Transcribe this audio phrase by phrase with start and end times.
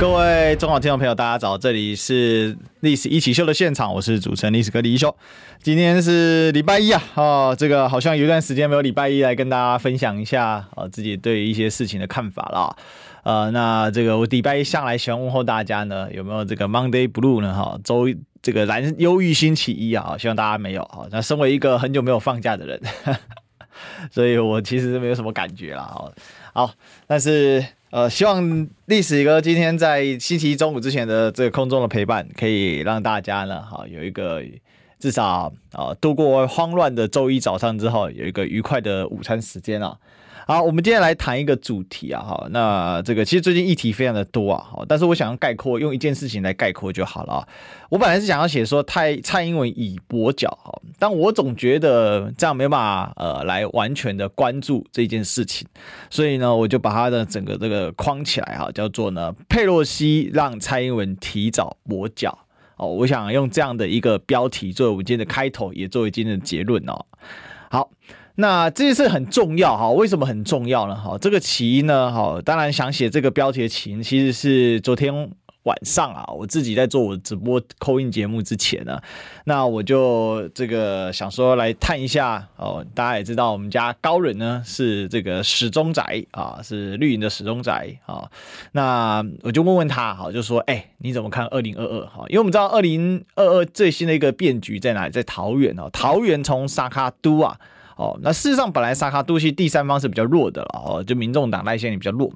[0.00, 1.58] 各位中广听众朋友，大家早！
[1.58, 5.12] 这里是历史一起秀的现场，我是主持人历史哥李一修。
[5.60, 12.76] 今天是礼拜一啊，哦，这个好像有一段时间没有礼拜一来跟大家分享一下呃自己对一些事情的看法了。
[13.24, 17.52] 呃，那这个我礼拜一向来喜欢问候大家呢，有没有这个 Monday Blue 呢？
[17.52, 18.06] 哈，周
[18.40, 21.08] 这个蓝忧郁星期一啊，希望大家没有哈。
[21.10, 22.80] 那身为一个很久没有放假的人，
[24.12, 25.82] 所以我其实没有什么感觉了。
[25.82, 26.12] 好，
[26.54, 26.70] 好，
[27.08, 27.66] 但是。
[27.90, 34.42] 呃，希望历史哥今天在星期一中午之前的这个空中的陪伴，可以让大家呢，哈，有一个
[34.98, 39.96] 至少啊度过慌乱的周一早上之后，有一个愉快的午餐时间啊。
[40.50, 47.48] 好，我们今天来谈一个主题啊，哈，那这个其实最近议题非常的多啊，哈，但是我想要概括，用一件事情来概括就好了啊。
[47.90, 55.68] 我本来是想要写说蔡蔡英文以跛脚哈，但我总觉得这样没办法呃来完全的关注这件事情，
[56.08, 62.38] 所以呢，我就把它的整个这个框起来哈，叫做呢佩洛西让蔡英文提早跛脚
[62.78, 67.04] 哦，我想用这样的一个标题作为我们今天的开头，也作为今天的结论哦。
[68.40, 70.94] 那这件事很重要哈，为什么很重要呢？
[70.94, 75.12] 哈，这个起因呢，哈，当然想写这个标题的起因，其实是昨天
[75.64, 78.96] 晚上啊，我自己在做我直播 call in 节目之前呢，
[79.46, 88.30] 那我就这个想说来探一下哦，大家也知道我们家高人呢是这个始终宅啊，是绿营的始终宅啊，
[88.70, 92.06] 那我就问问他，哈，就说，哎，你怎么看二零二二？
[92.06, 95.10] 哈，因为我们知道二零二二最新的一个变局在哪里？
[95.10, 97.58] 在桃园哦，桃园从沙卡都啊。
[97.98, 102.32] 哦，那事实上本来萨卡都西第三方是比较弱的了哦，就民众党赖清德比较弱。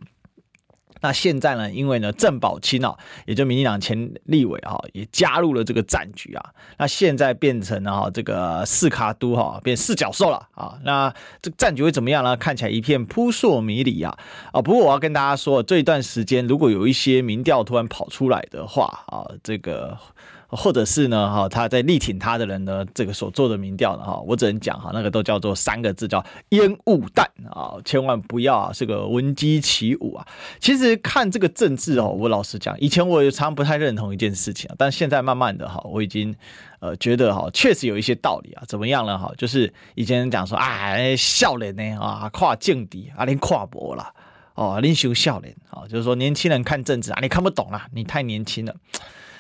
[1.00, 2.96] 那现在呢，因为呢郑宝清啊，
[3.26, 6.50] 也就民进党前立委啊，也加入了这个战局啊。
[6.78, 10.76] 那现在变成了哈这个四卡都哈变四角兽了啊。
[10.84, 12.36] 那这个战局会怎么样呢？
[12.36, 14.18] 看起来一片扑朔迷离啊
[14.52, 14.60] 啊！
[14.60, 19.96] 不过我要跟大家说，这一段时间如果有一些民调突然跑出来的话啊，这个。
[20.54, 30.26] 或者是呢，哈，他在力挺他的人呢，这个所做的民调呢，哈，我只能讲哈，那个都叫做三个字，叫烟雾弹啊，千万不要啊，是个闻鸡起舞啊。
[30.60, 36.34] 其实看这个政治哦，我老实讲，以前我也常不太认同一件事情，但现在慢慢的哈，我已经
[36.80, 38.62] 呃觉得哈，确实有一些道理啊。
[38.68, 39.18] 怎么样了？
[39.18, 44.12] 哈，就是以前讲说啊，笑脸呢啊，跨境敌啊，连跨博了
[44.54, 48.74] 哦，你修笑脸啊，就是说年轻人看政治啊，你看不懂啦，你太年轻了。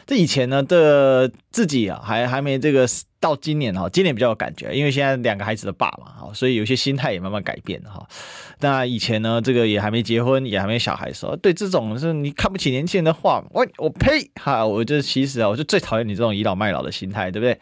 [0.06, 2.86] 这以前呢的自己啊，还还没这个
[3.20, 8.04] 到今年哈，今年比较有感觉，因为现在两个孩子的爸嘛哈，所以有些心态也慢慢改变哈。
[8.58, 17.58] 那以前呢，这个也还没结婚，也还没小孩的时候，对这种是你看不起年轻人的话，我我呸哈，我就其实啊，我就最讨厌你这种倚老卖老的心态，对不对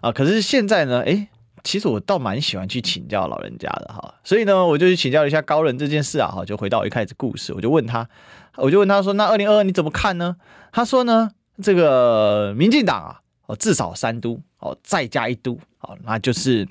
[0.00, 0.10] 啊？
[0.10, 1.28] 可是现在呢，诶，
[1.62, 8.08] 其实我倒蛮喜欢去请教老人家的哈，所以呢，我就去请教一下高人这件事啊哈，就回到我一开始故事，我就问他，
[8.56, 10.36] 我就问他说，那二零二二你怎么看呢？
[10.72, 11.30] 他说呢。
[11.62, 16.66] 这个民进党啊，哦，至少三都哦，再加一都哦，那就是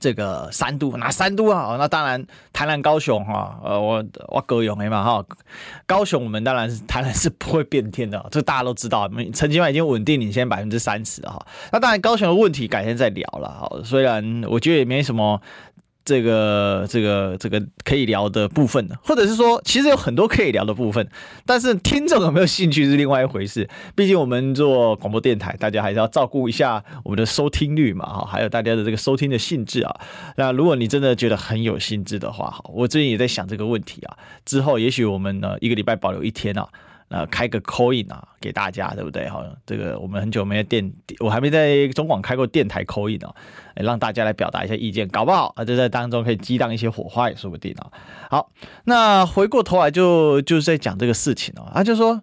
[0.00, 1.76] 这个三都，哪三都啊？
[1.78, 5.24] 那当然台南、高雄哈，呃，我我高雄的嘛哈，
[5.86, 11.46] 高雄我们当然是台南是不会变天的，这大家都知道，陈其迈已经稳定领先百分之三十了哈。
[11.72, 15.40] 那当然高雄的问题改天再聊了哈，虽然我觉得也没什么。
[16.06, 21.06] 这个这个这个可以聊的部分，或者是说，其实有很多可以聊的部分，
[21.44, 23.68] 但是听众有没有兴趣是另外一回事。
[23.96, 29.94] 毕竟我们做广播电台，大家还是要照顾一下我们的收听率嘛，哈，还有大家的这个收听的兴致啊。
[30.36, 34.16] 那如果你真的觉得很有兴致的话，哈，我最近也在想这个问题啊。
[34.44, 36.68] 之后也许我们呢一个礼拜保留一天啊。
[37.08, 39.28] 呃开个口音啊，给大家，对不对？
[39.28, 43.34] 好，这个我们很久没有电，我还没在中广开过电台口音哦，
[43.74, 47.90] 让大家来表达一下意见，搞不好啊，就在当中可以激荡一些火花也说不定啊。
[48.30, 48.50] 好，
[48.84, 52.22] 那回过头来就就是在讲这个事情哦，啊，就说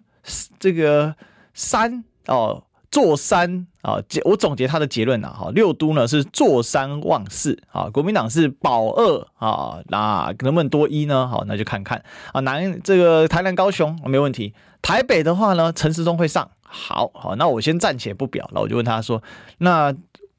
[0.58, 1.14] 这个
[1.52, 2.64] 三哦。
[2.94, 11.26] 坐山啊，我总结他的结论啊，哈，六都呢是坐山望四啊，国民党是保二啊，那能不能多一呢？
[11.26, 19.20] 好，那就看看啊，南这个台南高雄没问题，台北的话呢，陈时中会上，好好，那我先暂且不表，那我就问他说，
[19.58, 19.92] 那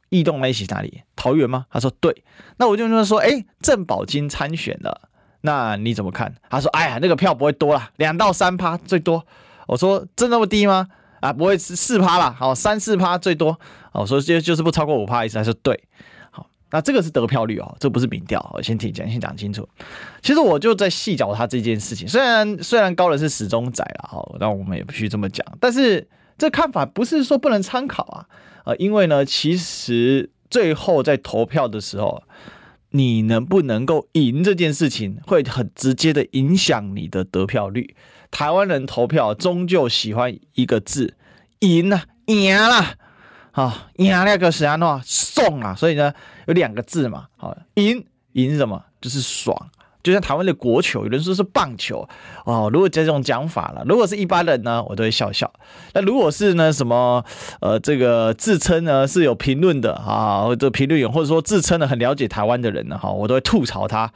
[0.07, 1.01] 异动那一起哪里？
[1.17, 1.65] 桃园吗？
[1.69, 2.23] 他说对，
[2.55, 5.09] 那我就问他说，哎，郑宝金参选了，
[5.41, 6.33] 那你怎么看？
[6.49, 9.25] 他说，哎呀，那个票不会多啦，两到三趴最多。
[9.67, 10.87] 我说，真那么低吗？
[11.25, 13.59] 啊，不会是四趴啦，好，三四趴最多，
[13.91, 15.83] 哦，所以就就是不超过五趴意思，还是对，
[16.29, 19.67] 好，那这个是得票率哦，这不是民调，我先提前先讲清楚。
[20.21, 25.45] 其实我就在细嚼他这件事情，虽然虽然高人是始终仔了哈，但我们也不需这么讲。
[25.59, 26.07] 但是
[26.37, 28.25] 这看法不是说不能参考啊，
[28.65, 32.21] 呃，因为呢，其实最后在投票的时候，
[32.91, 37.95] 你能不能够赢这件事情，会很直接的影响你的得票率。
[38.35, 41.15] 台湾人投票终究喜欢一个字，
[41.59, 42.95] 赢啊，赢了。
[43.53, 46.11] 啊，赢那个是安诺送啊，所以呢
[46.45, 49.55] 有两个字嘛，好赢赢什么就是爽，
[50.03, 52.05] 就像台湾的国球，有人说是棒球
[52.43, 52.69] 哦。
[52.73, 55.49] 如果这种讲法了，如果是一般人呢，我都会笑笑。
[55.93, 57.23] 那如果是呢什么
[57.61, 64.11] 呃这个自称呢是有评论的啊，或者评论员，或者说自称的很了解台湾的人呢，哈，我都会吐槽他。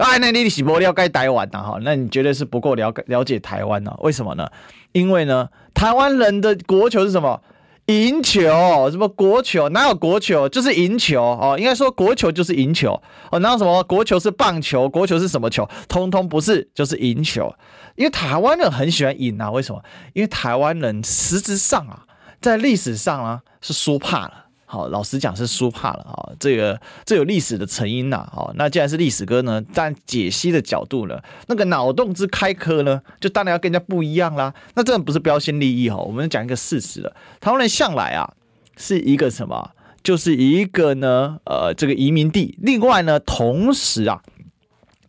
[0.00, 3.94] 哎，那你是不了解台湾的哈，那你绝对是不够了解了解台湾呢？
[4.00, 4.48] 为什么呢？
[4.92, 7.42] 因为呢，台湾人的国球是什么？
[7.86, 9.68] 赢球，什么国球？
[9.70, 10.48] 哪有国球？
[10.48, 11.56] 就是赢球哦。
[11.58, 13.02] 应该说国球就是赢球
[13.32, 13.38] 哦。
[13.40, 14.88] 哪有什么国球是棒球？
[14.88, 15.68] 国球是什么球？
[15.88, 17.52] 通通不是，就是赢球。
[17.96, 19.50] 因为台湾人很喜欢赢啊。
[19.50, 19.82] 为什么？
[20.12, 22.04] 因为台湾人实质上啊，
[22.40, 24.44] 在历史上啊是输怕了。
[24.72, 28.24] 好，老实讲是输怕了啊，这个这有历史的成因呐。
[28.32, 34.54] 好，那既然是历史哥呢，但解析的角度呢，那个脑洞之开阔呢，就当然要跟人家不一样啦。
[34.76, 37.12] 那这不是标新立异哈，我们讲一个事实了。
[37.40, 38.32] 台湾人向来啊
[38.76, 39.72] 是一个什么？
[40.04, 42.56] 就是一个呢，呃，这个移民地。
[42.62, 44.22] 另外呢，同时啊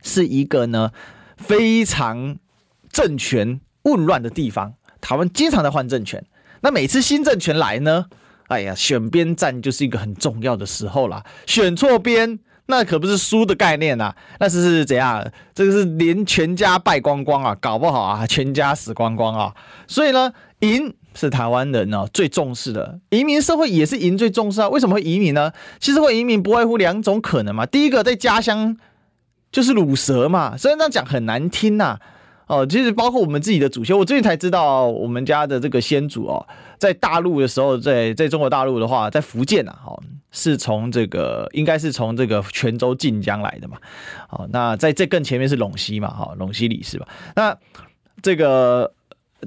[0.01, 0.89] 是一个呢
[1.37, 2.37] 非常
[2.91, 4.73] 政权混乱的地方。
[4.99, 6.25] 台湾经常在换政权，
[6.61, 8.07] 那每次新政权来呢？
[8.51, 11.23] 哎呀，选边站就是一个很重要的时候啦。
[11.45, 15.25] 选错边，那可不是输的概念呐，那是是怎样？
[15.55, 19.55] 这个是连全家败光光啊，搞不好啊，全家死光光啊。
[19.87, 24.67] 所以呢，赢是台湾人呢最重视的，移民社会也是赢最重视啊。
[24.67, 25.53] 为什么会移民呢？
[25.79, 27.65] 其实会移民不外乎两种可能嘛。
[27.65, 28.75] 第一个在家乡
[29.49, 31.97] 就是鲁蛇嘛，虽然这样讲很难听呐。
[32.47, 36.45] 哦，其实包括我们自己的祖先，我最近才知道我们家的这个先祖哦，
[36.81, 40.01] 在大陆的时候，在在中国大陆的话，在福建呐，哦，
[40.31, 43.77] 是从这个应该是从这个泉州晋江来的嘛，
[44.31, 47.55] 哦，那在这更前面是陇西嘛，哈，陇西李氏吧，那
[48.23, 48.91] 这个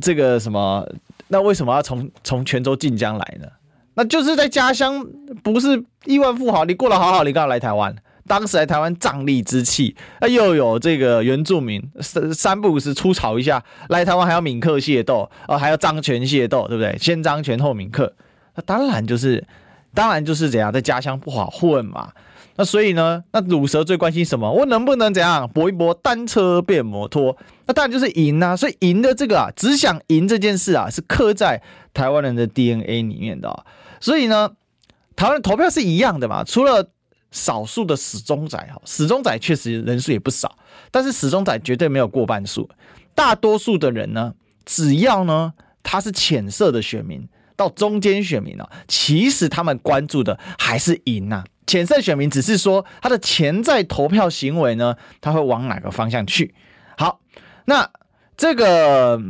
[0.00, 0.88] 这个什么，
[1.26, 3.48] 那为什么要从从泉州晋江来呢？
[3.94, 5.04] 那就是在家乡
[5.42, 7.96] 不是亿万富豪，你过得好好，你干嘛来台湾？
[8.26, 16.97] 当时来台湾瘴癘之气，啊，又有这个原住民三三不五时出草一下，来台湾还要闽客械斗，哦，还要张权械斗，对不对？
[16.99, 18.15] 先漳泉后闽客，
[18.55, 19.47] 那当然就是，
[19.93, 22.12] 当然就是怎样，在家乡不好混嘛。
[22.56, 24.50] 那所以呢，那鲁蛇最关心什么？
[24.50, 27.37] 我能不能怎样搏一搏，单车变摩托？
[27.67, 28.56] 那当然就是赢啊。
[28.56, 31.61] 所以赢的这个啊，只想赢这件事啊，是刻在
[31.93, 33.65] 台湾人的 DNA 里面的。
[34.00, 34.50] 所以呢，
[35.15, 36.88] 台湾投票是一样的嘛，除了。
[37.34, 40.56] 少数的死忠仔哈，死忠仔确实人数也不少，
[40.92, 42.70] 但是死忠仔绝对没有过半数。
[43.12, 44.34] 大多数的人呢，
[44.64, 45.52] 只要呢
[45.82, 51.42] 他是浅色的选民到中间选民啊，其实他们关注的还是赢呐。
[51.66, 56.54] 浅色选民只是说他的潜在投票行为呢，他会往哪个方向去？
[56.96, 57.19] 好，
[57.64, 57.90] 那
[58.36, 59.20] 这个。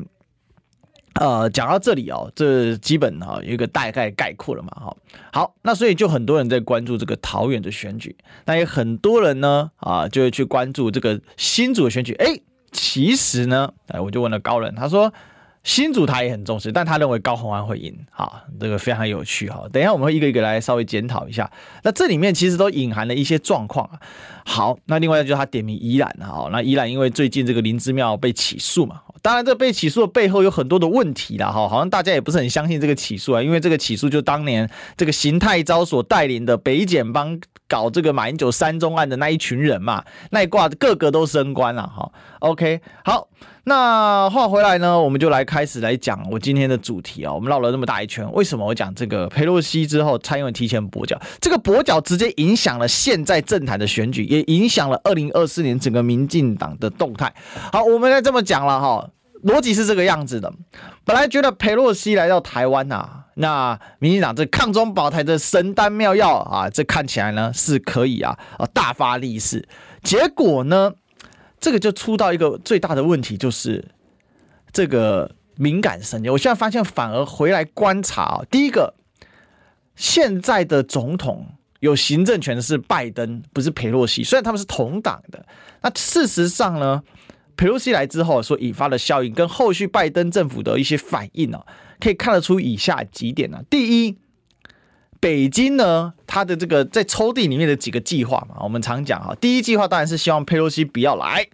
[1.15, 4.97] 呃，讲到这里哦，这基本哈有一个大概概括了嘛，哈，
[5.33, 8.17] 好，那所以就很多人在关注这个桃园的选举，
[8.47, 12.41] 那也很多人呢啊就会去关注这个新竹的选举，哎，
[12.73, 15.13] 其实呢，哎，我就问了高人，他说。
[15.67, 19.65] 新竹他也很重视，但他认为高虹安会赢，哈，这个非常有趣哈。
[19.73, 21.51] 等一下我们会一个一个来稍微检讨一下。
[21.83, 23.99] 那这里面其实都隐含了一些状况啊。
[24.45, 42.13] 好，那另外就是他点名宜兰哈，那宜兰因为最近这个林姿妙被起诉嘛，当然这被起诉的背后有很多的问题啦哈，好像大家也不是很相信这个起诉啊，因为这个起诉就当年这个邢太昭所带领的北检帮搞这个马英九三中案的那一群人嘛，那一挂个个都升官了哈。
[42.41, 43.29] OK，好。
[43.67, 47.33] 那话回来呢，我们就来开始来讲我今天的主题啊。
[47.33, 51.19] 我们绕了那么大一圈，为什么我讲这个裴洛西之后，蔡英文提前跛脚？
[51.41, 57.33] 这个跛脚直接影响了现在政坛的选举，也影响了二零二四年整个民进党的动态。
[57.73, 59.09] 好，我们来这么讲了哈，
[59.43, 60.53] 逻辑是这个样子的。
[61.07, 69.67] 本来觉得裴洛西来到台湾呐，那民进党这抗中保台的神丹妙药啊，这看起来呢是可以啊啊大发利市。
[70.03, 70.93] 结果呢？
[71.65, 73.83] 这个就出到一个最大的问题，就是
[74.71, 76.31] 这个敏感神经。
[76.31, 78.93] 我现在发现，反而回来观察啊，第一个，
[79.97, 81.47] 现在的总统
[81.81, 84.23] 有行政权的是拜登，不是裴洛西。
[84.23, 85.47] 虽然他们是同党的，
[85.81, 87.03] 那事实上呢，
[87.57, 91.65] 裴洛西来之后所引发的效应，跟后续拜登政府的一些反应呢，
[91.99, 93.63] 可以看得出以下几点呢。
[93.71, 94.19] 第一，
[95.25, 101.47] 北京呢，它的这个在抽屉里面的几个计划嘛，我们常讲啊，第一计划当然是希望佩洛西不要来，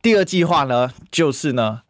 [0.00, 1.82] 第二计划呢，就是呢，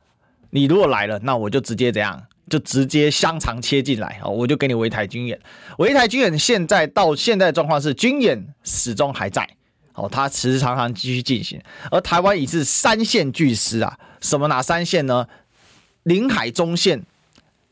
[0.51, 5.39] 你如果来了，那我就直接怎样，就直接香肠切进来啊，我就给你围台军演，
[5.79, 9.49] 围台军演现在到现在的状况是军演始终还在，
[9.95, 11.63] 哦，它时时常常继续进行，
[11.93, 15.29] 而台湾已是三线巨狮啊，什么哪三线呢？
[16.03, 17.05] 领海中线，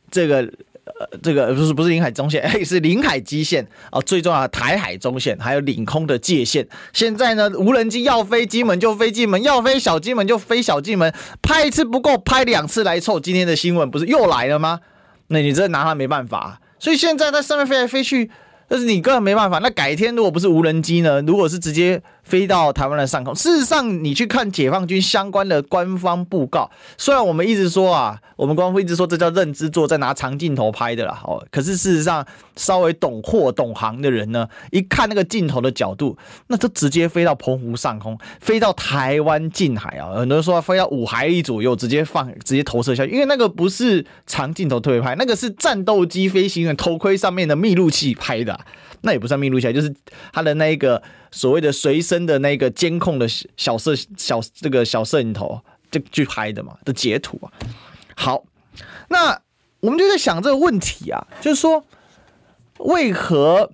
[0.08, 0.52] 这个。
[0.98, 4.00] 呃，这个不是不是领海中线，哎， 是领海基线啊。
[4.00, 6.66] 最重要的台海中线，还有领空的界限。
[6.92, 11.12] 现在呢，无人机要飞金门就飞金门，要飞小金门就飞小金门，
[11.42, 13.20] 拍一次不够，拍两次来凑。
[13.20, 14.80] 今天的新闻不是又来了吗？
[15.28, 16.60] 那你这拿他没办法。
[16.78, 18.30] 所以现在在上面飞来飞去，
[18.68, 19.58] 但是你根本没办法。
[19.58, 21.20] 那改天如果不是无人机呢？
[21.22, 22.02] 如果是直接。
[22.26, 23.32] 飞到台湾的上空。
[23.36, 26.68] 事实上，你去看解放军相关的官方布告，
[26.98, 31.20] 虽然我们一直说啊，我们官方一直说这叫认知作战，拿长镜头拍的啦。
[31.22, 36.16] 哦，可是事实上，稍微懂货懂行的人呢，一看那个镜头的角度，
[36.48, 40.14] 那就直接飞到澎湖上空，飞到台湾近海啊。
[40.14, 48.58] 很多人说飞到五海里左右，直接放，直接投射下去，因为那个不是长镜头特别拍，那个是战斗机飞行员头盔上面的密录器拍的。
[49.02, 49.94] 那也不算密录器，就是
[50.32, 55.60] 他的那一个所谓的随身的那个监控的小摄小这个小摄影头
[55.90, 57.52] 就去拍的嘛的截图啊。
[58.16, 58.42] 好，
[59.08, 59.38] 那
[59.80, 61.84] 我们就在想这个问题啊，就是说
[62.78, 63.70] 为何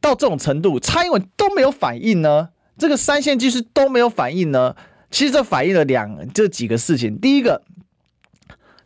[0.00, 2.50] 到这种程度，蔡英文都没有反应呢？
[2.78, 4.74] 这个三线技术都没有反应呢？
[5.10, 7.18] 其实这反映了两这几个事情。
[7.18, 7.62] 第一个，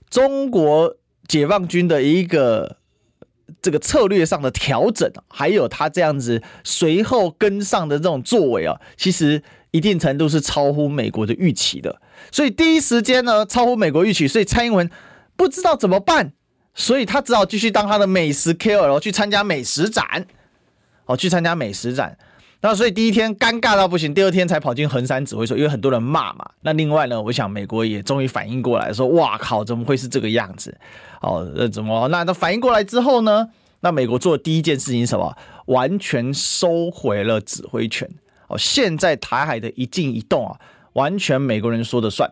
[0.08, 0.96] 中国
[1.26, 2.78] 解放军的一个。
[3.62, 12.00] 这个策略上的调整，还有他这样子随后跟上的这种作为啊，其实一定程度是超乎美国的预期的。
[12.30, 14.88] 所以第一时间呢，超乎美国预期，所以蔡英文
[15.36, 16.32] 不知道怎么办，
[16.74, 20.26] 所以他只好继续当他的美食 KOL 去参加美食展，
[21.06, 22.16] 哦，去参加美食展。
[22.62, 26.46] 那所以第一天尴尬到不行，第二天才跑进横山指挥所，因为很多人骂嘛。
[26.60, 30.76] 那另外呢，我想美国也终于反应过来，说：“哇靠，怎么会是这个样子？”
[31.22, 32.06] 哦，那怎么？
[32.08, 33.48] 那他反应过来之后呢？
[33.80, 35.34] 那美国做的第一件事情是什么？
[35.66, 38.06] 完全收回了指挥权。
[38.48, 40.60] 哦，现在台海的一静一动啊，
[40.92, 42.30] 完全美国人说的算。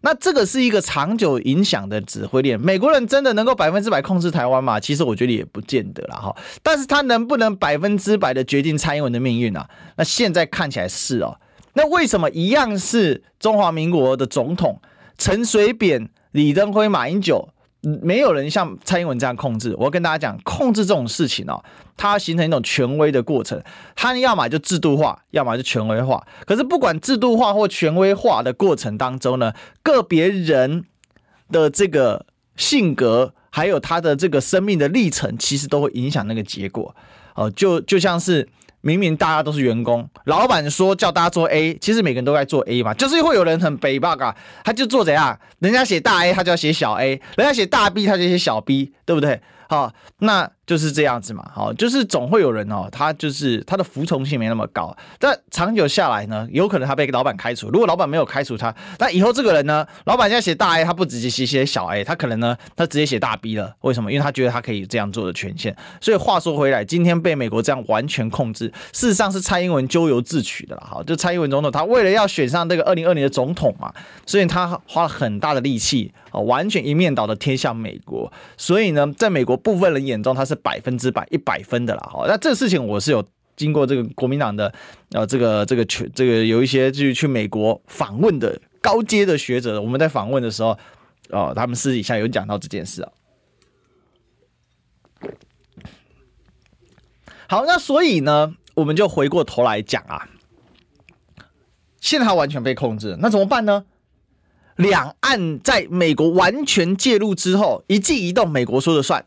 [0.00, 4.78] 那这个是一个长久影响的指挥链，美国人真的能够百分之百控制台湾吗？
[4.78, 6.36] 其实我觉得也不见得了哈。
[6.62, 9.68] 但是他能不能百分之百的决定蔡英文的命运啊？
[9.96, 11.38] 那现在看起来是哦。
[11.74, 14.80] 那为什么一样是中华民国的总统
[15.16, 17.48] 陈水扁、李登辉、马英九？
[17.80, 19.74] 没有人像蔡英文这样控制。
[19.76, 21.62] 我要跟大家讲，控制这种事情哦，
[21.96, 23.62] 它形成一种权威的过程。
[23.94, 26.26] 它要么就制度化，要么就权威化。
[26.46, 30.84] 可是不管制度化或权威化的过程当中呢，个别人
[31.50, 36.94] 的这个性格，还有他的这个生命的历程，其实都会影响那个结果。
[37.34, 38.48] 哦，就就像是。
[38.88, 44.22] 明明大家都是员工，老板说叫大家做 A，其实每个人都在做 A 嘛，就是会有人很北 bug，
[44.64, 45.38] 他就做怎样？
[45.58, 49.40] 人家写大 A，他就要写小 A；人家写大 B，他就写小 B，对不对？
[49.68, 50.50] 好，那。
[50.68, 57.70] 就是这样子嘛，好，就是总会有人哦，他就是他的服从性没那么高，但长久下来呢，有可能他被老板开除。
[57.70, 63.74] 如果老板没有开除他，那以后这个人呢，老板现在写大 A，他不直接写写小 A，他可能呢，他直接写大 B 了。
[63.80, 64.12] 为什么？
[64.12, 65.74] 因为他觉得他可以这样做的权限。
[66.02, 70.86] 所以话说回来，今天被美国这样完全控制，事实上是蔡英文咎由自取的了。
[70.86, 73.90] 好，就蔡英文总统，他为了要选上这个二零二零的总统嘛，
[74.26, 78.30] 所以他花了很大的力气啊，完全一面倒的贴向美国。
[78.58, 80.57] 所以呢，在美国部分人眼中，他是。
[80.62, 83.24] 百分之百一百分的啦，好，那这个事情我是有
[83.56, 84.72] 经过这个国民党的
[85.12, 90.78] 呃这个这个去这个有一些就去美国访问的高阶的学者，我们在访问的时候，
[91.30, 93.12] 哦，他们私底下有讲到这件事啊。
[97.48, 100.28] 好，那所以呢，我们就回过头来讲啊，
[102.00, 103.86] 现在他完全被控制，那怎么办呢？
[104.76, 109.26] 两岸在美国完全介入之后，一静一动，美国说了算。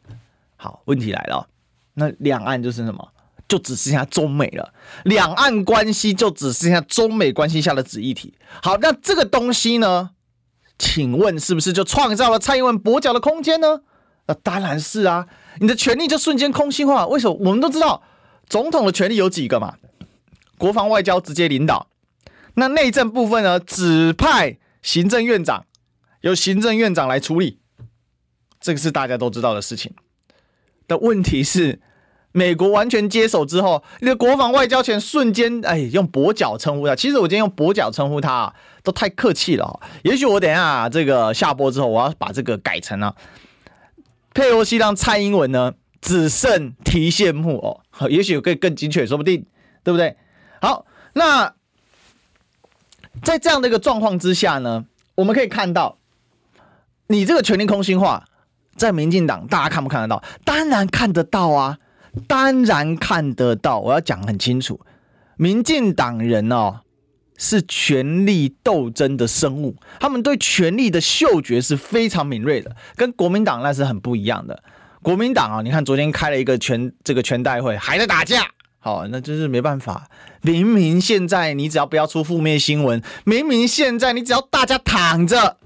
[0.61, 1.47] 好，问题来了，
[1.95, 3.11] 那两岸就是什么？
[3.47, 4.71] 就只剩下中美了。
[5.05, 8.35] 两岸关系就只剩下中美关系下的子议题。
[8.61, 10.11] 好，那这个东西呢？
[10.77, 13.81] 请问是不是就创造了蔡英文跛脚的空间呢？
[14.27, 15.27] 那当然是啊，
[15.59, 17.07] 你的权力就瞬间空心化。
[17.07, 17.35] 为什么？
[17.39, 18.03] 我们都知道，
[18.47, 19.77] 总统的权力有几个嘛？
[20.59, 21.87] 国防外交直接领导，
[22.53, 23.59] 那内政部分呢？
[23.59, 25.65] 指派行政院长，
[26.21, 27.57] 由行政院长来处理，
[28.59, 29.91] 这个是大家都知道的事情。
[30.91, 31.79] 的问题是，
[32.33, 36.93] 美国完全接手之后，你的国防外交权瞬间，哎，用跛脚称呼他。
[36.93, 39.79] 其实我今天用跛脚称呼他啊，都太客气了。
[40.03, 43.15] 也许我等下，这个下播之后，我要把这个改成啊，
[44.33, 47.79] 佩洛西让蔡英文呢只剩提线木偶，
[48.09, 49.45] 也许可以更精确，说不定，
[49.85, 50.17] 对不对？
[50.61, 51.53] 好，那
[53.23, 54.83] 在这样的一个状况之下呢，
[55.15, 55.97] 我们可以看到，
[57.07, 58.25] 你这个权力空心化，
[58.75, 60.23] 在民进党大家看不看得到？
[60.43, 61.77] 当然看得到啊，
[62.27, 63.79] 当然看得到。
[63.79, 64.79] 我要讲很清楚，
[65.37, 66.79] 民进党人哦，
[67.37, 74.63] 是权力斗争的生物，他们对权力的嗅觉是非常敏锐的，跟国民党那是很不一样的。
[75.01, 78.45] 国民党啊，你看昨天开了一个全这个全代会，还在打架，
[78.79, 80.07] 好，那就是没办法。
[80.41, 85.57] 明明现在你只要不要出负面新闻，明明现在你只要大家躺着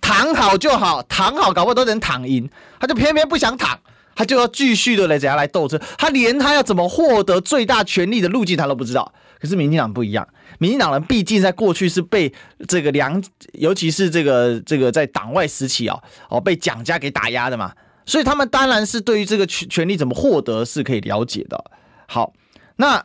[0.00, 2.48] 躺好就好，躺好搞不好都能躺赢，
[2.80, 3.78] 他就偏偏不想躺，
[4.14, 9.12] 他就要继续的来怎样来斗争，他连他要怎么获得最大权力的路径他都不知道。
[9.40, 10.26] 可是民进党不一样，
[10.58, 12.32] 民进党人毕竟在过去是被
[12.66, 15.96] 这个两，尤其是这个这个在党外时期啊，
[16.28, 17.72] 哦被蒋家给打压的嘛。
[18.04, 21.62] 所以他们当然是对于这个权权力怎么获得是可以了解的。
[22.06, 22.32] 好，
[22.76, 23.04] 那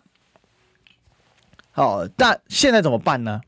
[1.72, 3.42] 好，但现在怎么办呢？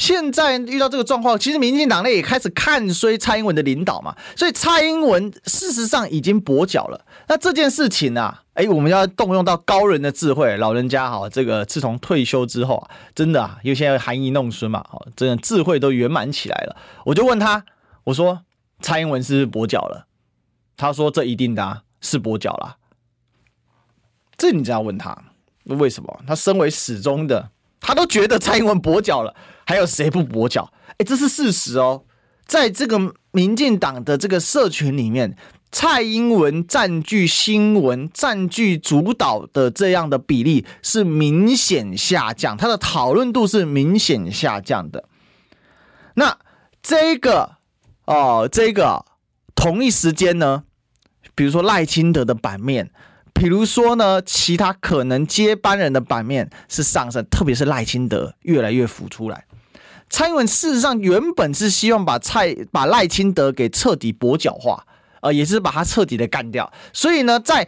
[0.00, 4.16] 现在遇到这个状况，其实民进党内也开始看衰蔡英文的领导嘛。
[4.34, 7.04] 所以蔡英文事实上已经跛脚了。
[7.28, 16.76] 那这件事情啊，哎，我们要动用到高人的智慧，老人家哈，这个自从退休之后啊，真的啊，因为现在含饴弄孙嘛，好，真的智慧都圆满起来了。
[17.04, 17.62] 我就问他，
[18.04, 18.40] 我说
[18.80, 20.06] 蔡英文是不是跛脚了？
[20.78, 22.78] 他说：“这一定的啊，是跛脚了。
[24.38, 25.24] 这你就要问他，
[25.64, 26.20] 为什么？
[26.26, 27.50] 他身为始终的，
[27.82, 29.34] 他都觉得蔡英文跛脚了，
[29.70, 30.72] 还有谁不跛脚？
[30.98, 32.02] 哎，这是事实哦。
[32.44, 35.36] 在这个民进党的这个社群里面，
[35.70, 45.04] 蔡英文占据新闻、占据主导的这样的比例是明显下降，他的讨论度是明显下降的。
[46.14, 46.36] 那
[46.82, 47.52] 这个
[48.06, 49.04] 哦，这个
[49.54, 50.64] 同一时间呢？”
[51.36, 52.90] 比如说赖清德的版面，
[53.32, 59.44] 比如说呢，其他可能接班人的版面是上升，特别是赖清德越来越浮出来。
[60.10, 64.84] 蔡英文事实上原本是希望把蔡把赖清德给彻底跛脚化，
[65.22, 66.70] 呃，也是把他彻底的干掉。
[66.92, 67.66] 所以呢，在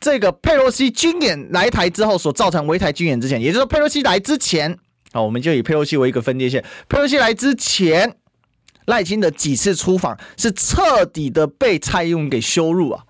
[0.00, 4.76] 这个佩洛西军演来台之后所造成围台军演之前，也就是说佩洛西来之前，
[5.12, 8.16] 啊，我们就以佩洛西为一个分界线，佩洛西来之前。
[8.86, 13.02] 赖清德几次出访是彻底的被蔡英文给羞辱啊！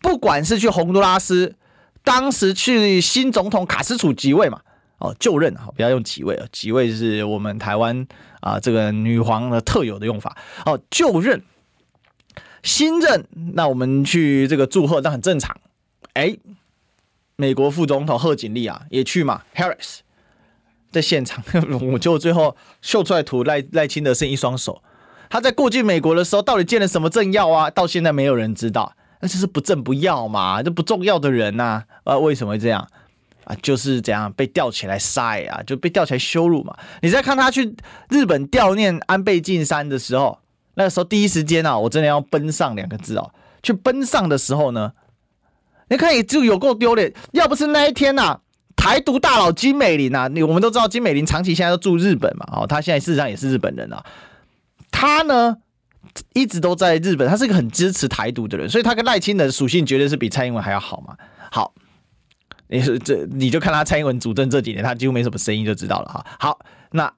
[0.00, 1.56] 不管是去洪都拉斯，
[2.04, 4.60] 当时去新总统卡斯楚即位嘛，
[4.98, 8.06] 哦就任啊，不要用即位啊，即位是我们台湾
[8.40, 11.42] 啊这个女皇的特有的用法哦，就任
[12.62, 15.56] 新任，那我们去这个祝贺，那很正常。
[16.14, 16.36] 哎，
[17.36, 19.98] 美国副总统贺锦丽啊也去嘛，Harris
[20.90, 21.44] 在现场，
[21.92, 24.82] 我就最后秀出来图赖赖清德剩一双手。
[25.28, 27.70] 他在过去美国的时候，到底见了什么政要啊？
[27.70, 32.88] 到现在没有人知道，那就是不政不要嘛，这不重要的人呐、啊，为什么会这样
[33.46, 33.56] 啊？
[33.62, 36.76] 就是这样被吊起来晒啊，就被吊起来羞辱嘛。
[37.00, 37.74] 你再看他去
[38.10, 40.38] 日本悼念安倍晋三的时候，
[40.74, 43.32] 那个时候第一时间啊，我真的要奔上两个字哦。
[43.62, 44.92] 去奔上的时候呢，
[45.88, 47.12] 你看也就有够丢脸。
[47.32, 48.38] 要不是那一天呐、
[48.76, 54.04] 台独大佬金美玲啊，你我们都知道金美玲长期现在都住日本嘛，哦，他现在事实上也是日本人啊。
[54.92, 55.56] 他呢，
[56.32, 61.16] 一直都在日本，他是一个很支持台独的人，所以他跟赖清德的属性绝对是比蔡英文还要好嘛。
[61.50, 61.74] 好，
[62.68, 66.26] 你是这你就看他蔡英文主政这几年，他几乎没什么声音就知道了哈。
[66.38, 66.58] 好，
[66.90, 67.12] 那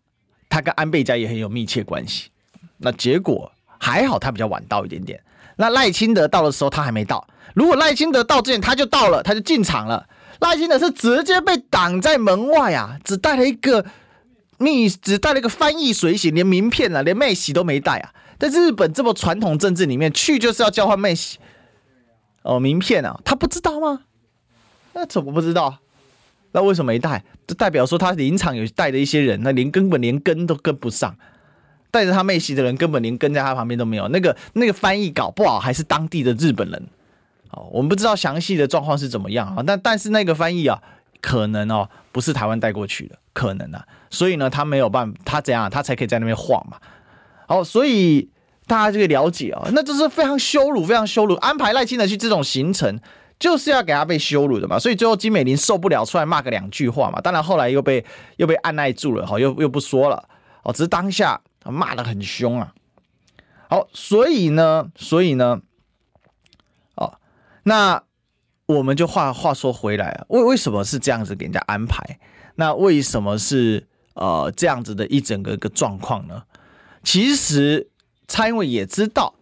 [0.49, 2.31] 他跟安倍家也很有密切关系。
[2.79, 5.21] 那结果还好，他比较晚到一点点。
[5.57, 7.27] 那赖清德到的时候，他还没到。
[7.55, 10.07] 如果赖清德到之前他就到了，他就进场了。
[10.41, 13.85] 赖清德是直接被挡在门外啊，只带了一个。
[14.61, 18.13] 密只带了一个翻译随行，连名片啊，连妹喜都没带啊！
[18.41, 21.39] 在日本这么传统政治里面，去就是要交换妹喜
[22.43, 24.01] 哦，名片啊，他不知道吗？
[24.99, 25.79] 那怎么不知道？
[26.53, 27.25] 那为什么没带？
[27.47, 31.15] 这代表说他临场有带的一些人，那连根本连跟都跟不上，
[31.91, 34.09] 带着他妹媳的人根本连跟在他旁边都没有。
[34.09, 36.83] 那个那个翻译搞不好还是当地的日本人
[37.53, 39.63] 哦，我们不知道详细的状况是怎么样啊。
[39.67, 40.83] 但但是那个翻译啊。
[41.21, 46.77] 可能哦，不是台湾带过去的，可能啊，所以呢，他没有办法，他怎样，他才可以在那边晃嘛。
[47.49, 48.29] 好，所以
[48.69, 51.35] 大家就可以了解哦，那就是非常羞辱，非常羞辱。
[51.35, 53.01] 安排赖清德去这种行程，
[53.38, 54.79] 就是要给他被羞辱的嘛。
[54.79, 57.20] 所以最后金美玲受不了，出来骂个两句话嘛。
[57.20, 58.05] 当然后来又被
[58.37, 60.29] 又被按捺住了，好，又又不说了。
[60.62, 62.72] 哦，只是当下骂得很凶啊。
[63.68, 65.61] 好，所以呢，所以呢，
[66.96, 67.18] 哦，
[67.62, 68.03] 那。
[68.68, 72.18] 我们就话话说回来啊，为为什么是这样子给人家安排？
[72.57, 76.42] 那为什么是呃这样子的一整个一个状况呢？
[77.03, 77.88] 其实
[78.27, 79.35] 蔡英文也知道，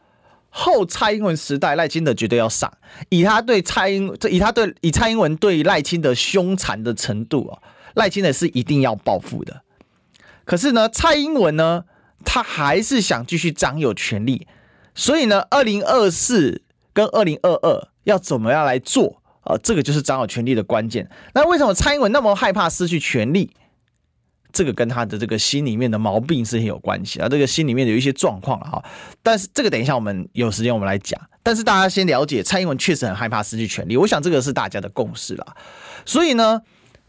[0.58, 2.72] 后蔡英文时代，赖清德绝对要上。
[3.10, 7.58] 以他对蔡英，这以他对以蔡英文对赖清德凶残的程度啊，
[7.92, 9.60] 赖清德是一定要报复的。
[10.46, 11.84] 可是呢，蔡英文呢，
[12.24, 14.46] 他还是想继续掌有权力。
[14.94, 16.62] 所以呢，二零二四
[16.94, 19.58] 跟二零二二要怎么样来做啊？
[19.62, 21.06] 这个就是掌有权力的关键。
[21.34, 23.50] 那为什么蔡英文那么害怕失去权力？
[24.56, 28.82] 这个跟他的这个心里面的毛病是很有关系啊，这个心里面有一些状况了哈。
[29.22, 31.20] 但是这个等一下我们有时间我们来讲。
[31.42, 35.46] 但是大家先了解，蔡英文确实很害怕失去权力，我想这个是大家的共识了。
[36.06, 36.62] 所以呢，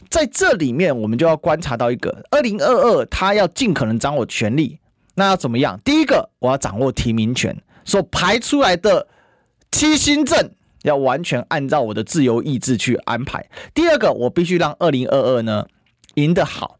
[0.09, 4.77] 在这里面我们就要观察到一个，二零二二他要尽可能掌握权力，
[5.15, 5.79] 那要怎么样？
[5.85, 9.07] 第一个，我要掌握提名权，所排出来的
[9.71, 10.51] 七星阵
[10.83, 13.49] 要完全按照我的自由意志去安排。
[13.73, 15.65] 第二个，我必须让二零二二呢
[16.15, 16.76] 赢得好。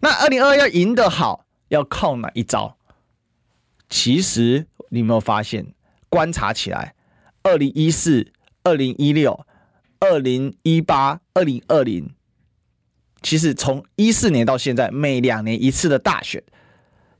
[0.00, 2.76] 那二零二二要赢得好，要靠哪一招？
[3.88, 5.74] 其实你有没有发现，
[6.08, 6.94] 观察起来，
[7.42, 8.32] 二零一四、
[8.62, 9.44] 二零一六、
[9.98, 12.10] 二零一八、二零二零，
[13.20, 16.42] 其实从一四年到现在，每两年一次的大选，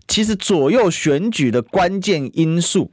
[0.09, 2.93] 其实左右选举的关键因素，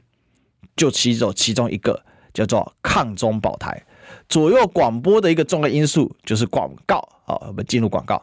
[0.76, 3.86] 就其中其中一个叫做抗中保台，
[4.28, 7.00] 左右广播的一个重要因素就是广告。
[7.24, 8.22] 好，我们进入广告。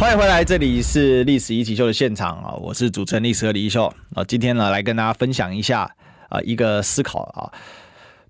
[0.00, 2.54] 欢迎回来，这里是历史一起秀的现场啊！
[2.54, 4.24] 我是主持人历史和李一秀啊！
[4.24, 5.94] 今天呢，来跟大家分享一下
[6.30, 7.52] 啊一个思考啊。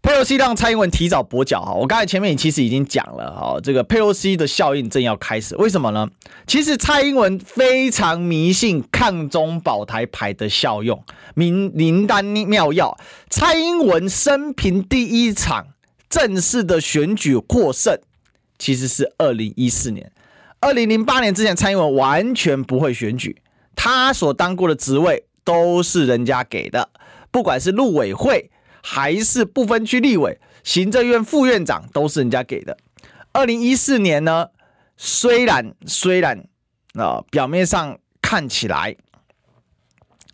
[0.02, 6.08] 佩洛西让蔡英文提早跛脚哈，我刚才前面其实已经讲了哈，这个佩洛西的效应正要开始，为什么呢？
[6.44, 11.00] 其实蔡英文非常迷信抗中保台牌的效用，
[11.36, 12.98] 名灵丹妙药。
[13.28, 15.68] 蔡英文生平第一场
[16.08, 17.96] 正式的选举获胜，
[18.58, 20.10] 其实是二零一四年。
[20.60, 23.40] 二零零八年之前，蔡英文完全不会选举，
[23.74, 26.90] 他所当过的职位都是人家给的，
[27.30, 28.50] 不管是陆委会
[28.82, 32.76] 还是不分区立委、行政院副院长，都是人家给的。
[33.32, 34.48] 二零一四年呢，
[34.98, 36.44] 虽然虽然
[36.94, 38.96] 啊、表面上看起来，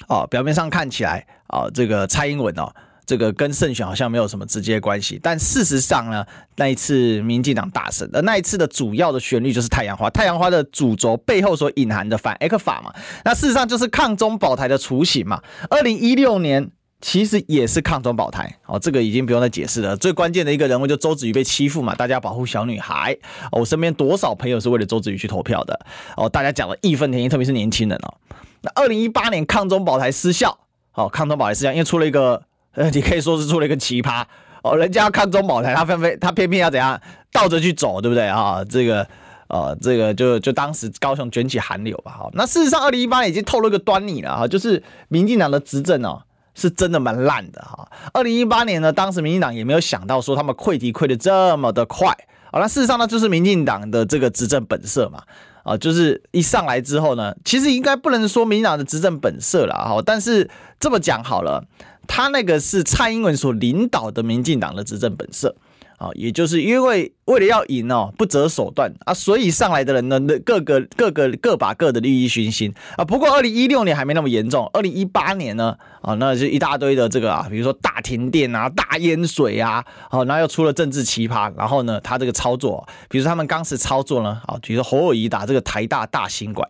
[0.08, 2.74] 哦、表面上看起来啊、这个蔡英文哦。
[3.06, 12.92] 这个跟胜选好像没有什么直接关系，但事实上呢，那一次民进党大胜，而那一次的主要的旋律就是太阳花，太阳花的主轴背后所隐含的反 X 法嘛，
[13.24, 15.40] 那事实上就是抗中保台的雏形嘛。
[15.70, 16.68] 二零一六年
[17.00, 19.96] 其实也是抗中保台，哦，这个已经不用再解释了。
[19.96, 23.16] 最关键的一个人物就周子瑜被欺负嘛，大家保护小女孩，
[23.52, 25.78] 哦，我身边多少朋友是为了周子瑜去投票的，
[26.16, 28.14] 哦，大家讲的义愤填膺，特别是年轻人哦。
[28.62, 30.58] 那二零一八年抗中保台失效，
[30.94, 32.42] 哦，抗中保台失效，因为出了一个。
[32.76, 34.24] 呃，你可以说是出了一个奇葩
[34.62, 37.00] 哦，人家要抗中保台，他偏偏他偏偏要怎样
[37.32, 38.62] 倒着去走，对不对啊？
[38.68, 39.06] 这个
[39.48, 42.12] 呃，这个就就当时高雄卷起寒流吧。
[42.12, 46.22] 哈，那事实上，二零一八年已经透露一个端倪了哈，就是民进党的执政哦，
[46.54, 47.88] 是真的蛮烂的哈。
[48.12, 52.08] 二零一八年呢，当时民进党也没有想到说他们溃堤溃得这么的快
[52.50, 52.60] 啊。
[52.60, 55.22] 那事实上呢，就是民进党的这个执政本色嘛。
[55.62, 61.64] 啊，就是一上来之后呢，其实应该不能说民进党的执政本色了哈，但是这么讲好了，
[62.06, 65.56] 他那个是蔡英文所领导的民进党的执政本色。
[65.98, 73.04] 啊，也就是因为为了要赢哦，不择手段啊，所以上来的人呢，各个各个各把各的利益熏心啊。
[73.06, 86.68] 不过二零一六年还没那么严重，二零一八年呢，啊，那就一大堆的这个啊，比如说大停电啊、大淹水啊，好，然后又出了政治奇葩，然后呢，他这个操作，比如说他们当时操作呢，啊，比如说侯友宜打这个台大大新馆。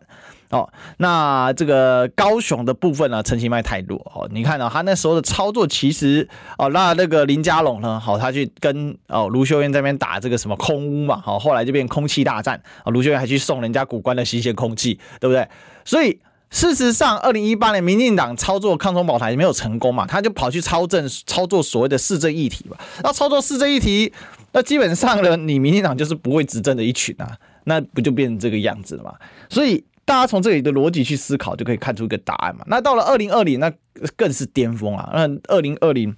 [0.50, 4.28] 哦，那这个高雄的部分呢，陈其迈太弱哦。
[4.30, 12.90] 你看到、哦、他那时候的操作，其实哦，那那个林佳龙呢，好、他去跟哦卢秀燕这边打这个什么空屋嘛，好、后来就变空气大战啊。
[12.92, 15.48] 卢、哦、秀燕还去送人家谷关的新鲜空气，对不对？
[15.84, 22.76] 所以事实上，二零一八年民进党操作抗中保台没有成功嘛，他就跑去操政操作所谓的市政议题嘛。
[23.02, 24.12] 那操作市政议题，
[24.52, 29.12] 那基本上呢，你民进党就是不会执政的一群啊，那不就变成这个样子了嘛？
[29.50, 29.84] 所以。
[30.06, 32.64] 大家从这里的逻辑去思考，就可以看出一个答案嘛。
[32.68, 33.70] 那到了二零二零，那
[34.14, 35.10] 更是巅峰啊！
[35.12, 36.14] 那二零二零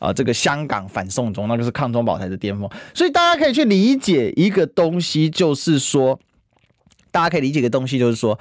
[0.00, 2.68] 啊，这个香港反送中，那就是抗中保台的巅峰。
[2.92, 6.18] 所以大家可以去理解一个东西，就是说，
[7.12, 8.36] 大家可以理解一个东西，就是说，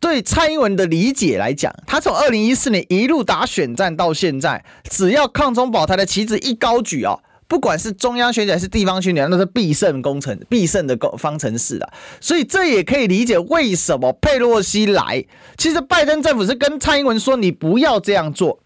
[0.00, 11.92] 对蔡英文的理解来讲，他从二零一四年一路打选战到现在，只要抗中保台的旗帜一高举哦，不管是中央选举还是地方选举，那是必胜工程、必胜的方程式啊。
[12.20, 15.24] 所以这也可以理解为什么佩洛西来。
[15.56, 18.60] 其实拜登政府是跟蔡英文说，你不要这样做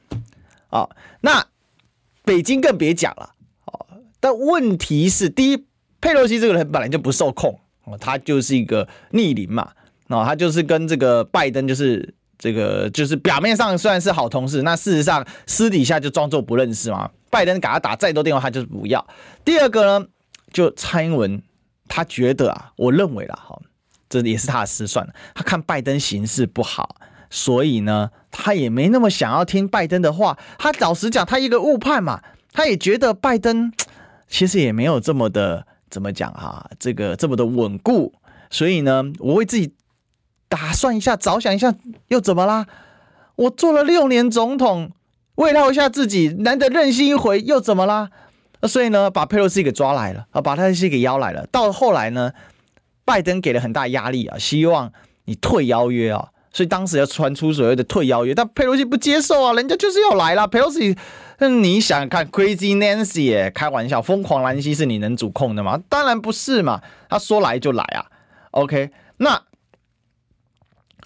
[0.70, 0.88] 啊。
[1.20, 1.44] 那
[2.24, 3.34] 北京更别讲了
[3.66, 3.86] 哦。
[4.20, 5.64] 但问题是，第一，
[6.00, 7.58] 佩洛西这个人本来就不受控。
[7.84, 9.70] 哦他就是一个逆鳞嘛，
[10.08, 17.10] 哦，他就是跟这个拜登就是这个就是表面上虽然是好同事，那事实上私底下就装作不认识嘛。
[17.30, 19.06] 拜登给他打再多电话，他就是不要。
[19.44, 20.06] 第二个呢，
[20.52, 21.42] 就蔡英文，
[21.88, 23.60] 他觉得啊，我认为啦，哈，
[24.08, 25.08] 这也是他的失算。
[25.34, 26.96] 他看拜登形势不好，
[27.28, 30.38] 所以呢，他也没那么想要听拜登的话。
[30.58, 32.22] 他老实讲，他一个误判嘛，
[32.52, 33.72] 他也觉得拜登
[34.28, 35.66] 其实也没有这么的。
[35.90, 36.68] 怎么讲啊？
[36.78, 38.12] 这个这么的稳固，
[38.50, 39.72] 所以呢，我为自己
[40.48, 41.74] 打算一下，着想一下，
[42.08, 42.66] 又怎么啦？
[43.36, 44.90] 我做了六年总统，
[45.36, 48.10] 慰劳一下自己，难得任性一回，又怎么啦？
[48.62, 51.46] 所以呢，把佩洛西给抓来了啊，把佩洛西给邀来了。
[51.52, 52.32] 到后来呢，
[53.04, 54.92] 拜登给了很大压力啊，希望
[55.26, 60.96] 你退邀约啊，所以当时要传出所谓的退邀约，但佩洛西不接受啊，人家就是要来了，佩洛西。
[61.38, 63.52] 那你想看 Crazy Nancy？
[63.52, 65.80] 开玩笑，疯狂兰西是你能主控的吗？
[65.88, 68.06] 当然不是嘛，他说来就来啊。
[68.50, 69.40] OK，那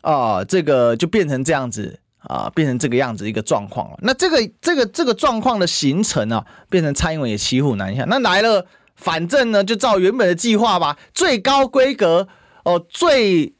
[0.02, 3.98] 啊、呃，这个就变成这样子啊、呃，变成这个样子一个状况了。
[4.02, 8.04] 那这个这个这个状况的形成啊，变成蔡英文也骑虎难下。
[8.04, 12.28] 那来了，反正呢就照原本的计划吧，最高规格
[12.64, 13.52] 哦、最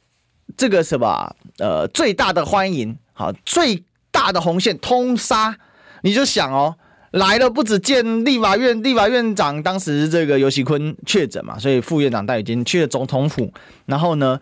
[0.55, 5.57] 这个什么呃最大的欢迎，好，最大的红线通杀。
[6.03, 6.75] 你就想哦，
[7.11, 13.51] 来了不止见立法院立法院长，当时这个游锡堃确诊嘛，所以副院长戴宇京去了总统府，
[13.85, 14.39] 然后呢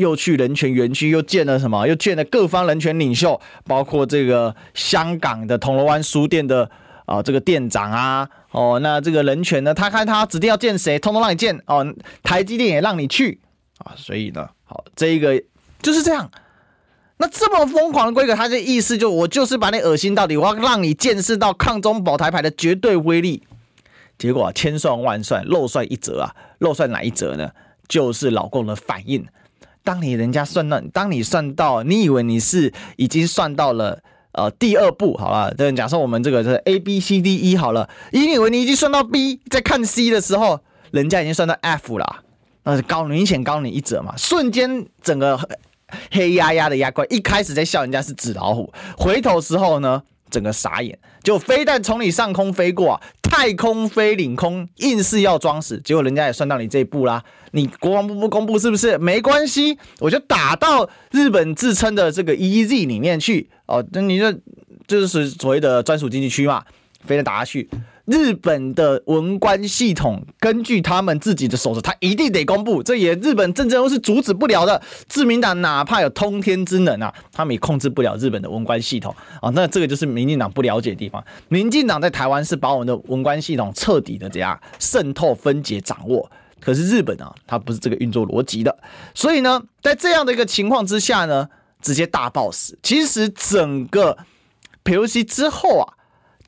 [0.00, 1.86] 又去人权园区，又见了什么？
[1.86, 6.68] 又见了各方人权领袖，包括这个香港的铜锣湾书店的
[7.04, 11.86] 啊、这个店长啊，哦，那这个人权呢，他看他指定要见谁，通通让你见哦，
[12.22, 13.40] 台积电也让你去
[13.78, 15.42] 啊，所以呢，好，这一个
[15.82, 16.30] 就是这样。
[17.18, 23.42] 那这么疯狂的规格，他的意思就我就是把你恶心到底，我要让你见识到抗中保台牌的绝对威力。
[24.16, 27.50] 结果啊，千算万算，漏算一折啊，漏算哪一折呢？
[27.88, 29.26] 就是老公的反应。
[29.90, 33.98] 当你人家算到，当你算到，你以为你是已经算到了
[34.30, 40.60] 呃第二步，好了，对，假设我们这个是 A B C D E 好了，你以为你已经算到 B，在看 C 的时候，
[40.92, 42.22] 人家已经算到 F 了，
[42.62, 45.36] 那是高明显高你一折嘛，瞬间整个。
[46.12, 57.22] 黑压压的压怪，一开始在笑人家是纸老虎，回头时候呢，整个傻眼，就飞弹从你上空飞过，太空飞领空，硬是要装死，结果人家也算到你这一步啦。
[57.52, 58.96] 你国防部不公布是不是？
[58.98, 64.32] 没关系，我就打到日本自称的这个 EEZ 里面去哦，那你就
[64.86, 66.64] 就是所谓的专属经济区嘛，
[67.04, 67.68] 飞弹打下去。
[68.10, 72.82] 日本的文官系统，根据他们自己的守则，他一定得公布。
[72.82, 74.82] 这也日本政治人物是阻止不了的。
[75.06, 79.48] 自民党哪怕有通天之能啊，他们也控制不了日本的文官系统啊。
[79.50, 81.24] 那这个就是民进党不了解的地方。
[81.46, 86.28] 民进党在台湾是把我们的文官系统彻底的这样渗透、分解、掌握。
[86.58, 88.76] 可是日本啊，它不是这个运作逻辑的。
[89.14, 91.48] 所以呢，在这样的一个情况之下呢，
[91.80, 92.76] 直接大爆死。
[92.82, 94.18] 其实整个
[94.82, 95.94] 裴洛西之后啊。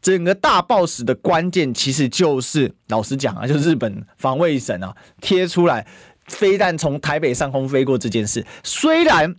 [0.02, 5.86] 整个大爆死的关键，其实就是老实讲啊，就是日本防卫省啊贴出来
[6.26, 8.44] 飞弹从台北上空飞过这件事。
[8.64, 9.36] 虽然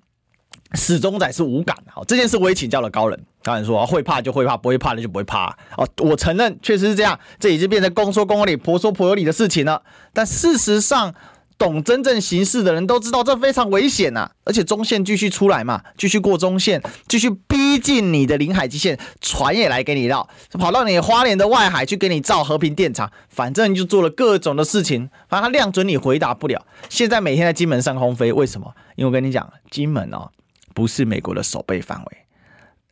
[0.73, 5.55] 始终仔是无感，好，这件事我也请教了高人，高人说会怕就会怕，不会怕的就不会怕。
[5.77, 9.83] 哦，我承认确实是这样，这已经变成公说公有理，婆说婆有理的事情了。
[10.13, 11.13] 但事实上，
[11.57, 26.65] 懂真正形势的人都知道这非常危险呐，而且中线继续出来嘛，继续过中线，继续逼近你的领海基线，船也来给你绕，跑到你花莲的外海去给你造和平电厂，反正就做了各种的事情，反正他亮准你回答不了。
[26.89, 28.73] 现在每天在金门上空飞，为什么？
[28.95, 30.29] 因为我跟你讲，金门哦
[30.73, 32.17] 不是美国的守备范围，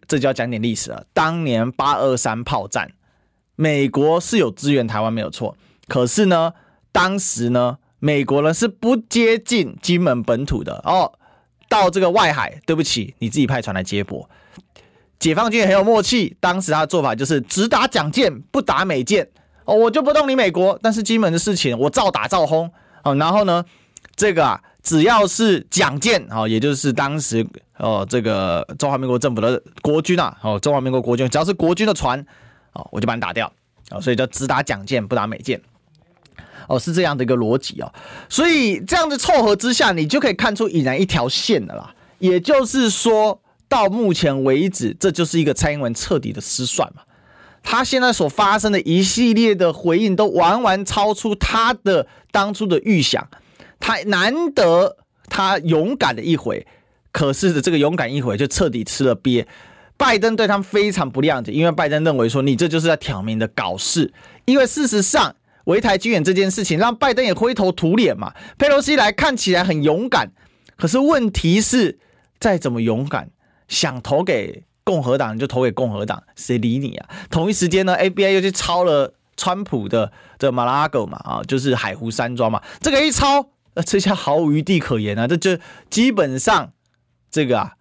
[0.08, 1.06] 这就要讲点历史了。
[1.14, 2.92] 当年八二三炮战，
[3.56, 6.54] 美国是有支援台湾没有错，可是呢，
[6.94, 7.80] 当时呢。
[8.04, 11.14] 美国人是不接近金门本土的哦，
[11.70, 14.28] 到这个外海，对不起，你自己派船来接驳。
[15.20, 19.30] 解放军也很有默契，当时他的做法就是只打蒋舰，不打美舰
[19.66, 22.72] 哦，我就不动你美国，但是金门的事情我照打照轰
[23.04, 23.14] 哦。
[23.14, 23.64] 然后呢，
[24.16, 27.46] 这个啊，只要是蒋舰哦，也就是当时
[27.78, 32.20] 哦这个中华民国政府的国军啊，哦中华民国国军，只要是国军的船
[32.74, 33.54] 哦，我就把你打掉
[33.92, 35.62] 哦，所以叫只打蒋舰，不打美舰。
[36.68, 37.92] 哦，是这样的一个逻辑哦，
[38.30, 47.04] 所以这样子凑合之下，你就可以看出已然一条线的啦，也就是说，到目前为止，这就是一个蔡英文彻底的失算嘛。
[47.64, 53.28] 他现在所发生的一系列的回应，都完完超出他的当初的预想。
[53.80, 54.98] 他难得
[55.28, 56.66] 他勇敢的一回，
[57.12, 59.48] 可是的这个勇敢一回就彻底吃了鳖。
[59.96, 64.12] 拜登对他们非常不谅解，因为拜登认为说，你这就是在挑明的搞事。
[64.46, 68.34] 因为事实上，围台军演这件事情让拜登也灰头土脸嘛。
[68.58, 70.32] 佩洛西来看起来很勇敢，
[70.78, 72.00] 可是问题是，
[72.40, 73.30] 再怎么勇敢，
[73.68, 77.10] 想投给共和党就投给共和党，谁理你啊？
[77.30, 83.50] 同一时间呢，A B I 又去抄了川普的这马拉狗嘛，啊，就是海湖山庄嘛，这个一抄。
[83.74, 85.26] 那这下毫无余地可言啊！
[85.26, 85.58] 这就
[85.90, 86.74] 基本上，
[87.32, 87.72] 这个啊，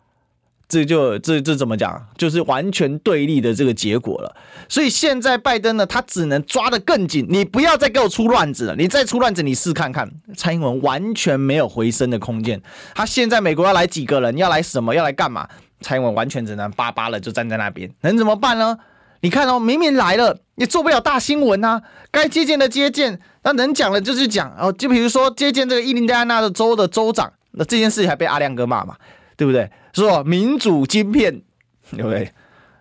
[0.70, 2.06] 这就这这怎么讲？
[2.16, 4.34] 就是完全对立的这个结果了。
[4.68, 7.26] 所以现在拜登呢，他只能抓得更紧。
[7.28, 8.76] 你不要再给我出乱子了！
[8.76, 10.08] 你再出乱子，你试看看。
[10.36, 12.62] 蔡英文完全没有回升的空间。
[12.94, 14.38] 他现在美国要来几个人？
[14.38, 14.94] 要来什么？
[14.94, 15.48] 要来干嘛？
[15.80, 18.78] 蔡英文完全只能巴巴的就站在那边，能怎么办呢？
[19.22, 21.82] 你看哦，明明来了，也做不了大新闻啊。
[22.10, 24.72] 该接见的接见，那能讲的就去讲哦。
[24.72, 28.94] 就比如说接见这个伊林戴安纳的州的州长，那这件事情还被阿亮哥骂嘛，
[29.36, 29.68] 对不对？
[29.92, 31.42] 说民主晶片，
[31.90, 32.32] 对不对？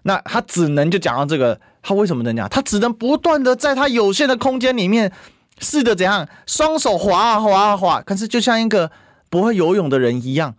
[0.04, 2.48] 那他只能就讲到这个，他为什么能讲？
[2.50, 5.12] 他只能不断的在他有限的空间里面
[5.60, 8.92] 试着怎样，双手滑啊滑啊滑，可是就像一个
[9.30, 10.56] 不会游泳的人一样，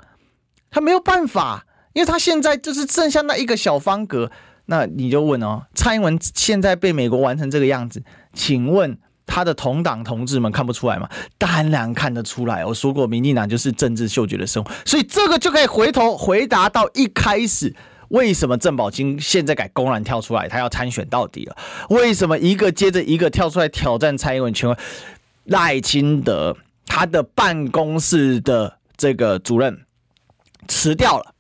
[0.71, 4.31] 他没有办法，因为他现在就是剩下那一个小方格。
[4.67, 8.97] 那你就问哦，蔡英文现在被美国玩成这个样子，请问
[9.31, 11.09] 他的同党同志们看不出来吗？
[11.39, 12.67] 当然看得出来。
[12.67, 17.75] 我说过，民进党就是政治嗅觉的生物，所以这个就可以回头回答到一开始，
[18.09, 21.57] 为什么郑宝清现在敢公然跳出来，他要参选到底了？
[21.91, 24.77] 为什么一个接着一个跳出来挑战蔡英文权威？
[25.45, 29.87] 赖清德他的办公室的这个主任
[30.67, 31.35] 辞掉了。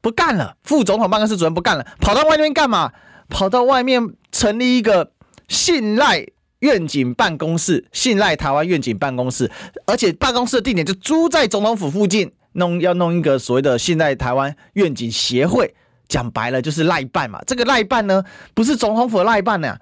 [0.00, 2.92] 不干了，副总统办公室主任不干了，跑到外面干嘛？
[3.28, 5.12] 跑到外面成立一个
[5.48, 6.26] 信赖
[6.62, 9.50] 愿景办公室，信赖台湾愿景办公室，
[9.86, 15.74] 而且办公室的地点就租在总统府附近，弄要弄一个所谓的信赖台湾愿景协会，
[16.08, 17.40] 讲白了就是赖办嘛。
[17.46, 19.76] 这个赖办呢，不是总统府的赖办呢，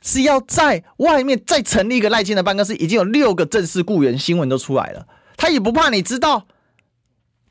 [0.00, 5.06] 是要在外面再成立一个赖清德办公室，已经有六个正式雇员，新闻都出来了，
[5.36, 6.46] 他也不怕你知道，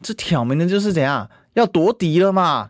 [0.02, 1.30] 这挑明的就是怎样？
[1.54, 2.70] 要夺嫡了嘛，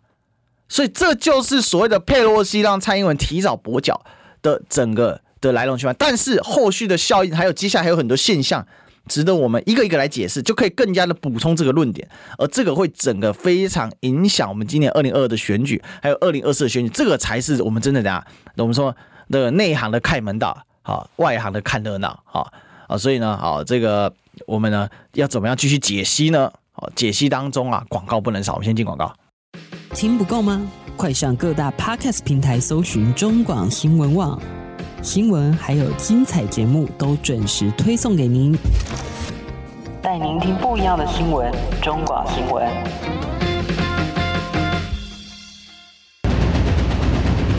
[0.68, 4.04] 所以这就是所谓的佩洛西让蔡英文提早跛脚
[4.42, 5.94] 的整个的来龙去脉。
[5.96, 8.66] 但是后续的效应还有接下来还有很多现象
[9.08, 12.08] 值得我们一个一个来解释，就可以更加的补充这个论点。
[12.38, 18.24] 而这个会整个非常影响我们今年二零二二的选举，还有二零二四的选举，这个才是我们真的讲，
[18.58, 18.96] 我们说
[19.30, 22.52] 的内行的看门道，好，外行的看热闹，好
[22.88, 22.98] 啊。
[22.98, 24.14] 所以呢，好，这个
[24.46, 26.52] 我们呢要怎么样继续解析呢？
[26.96, 28.54] 解析当中啊，广告不能少。
[28.54, 29.14] 我们先进广告。
[29.94, 30.62] 听不够吗？
[30.96, 34.40] 快上各大 Podcast 平台搜寻中广新闻网
[35.04, 38.56] 新闻，还有精彩节目都准时推送给您，
[40.00, 41.52] 带您听不一样的新闻。
[41.82, 42.64] 中广新闻，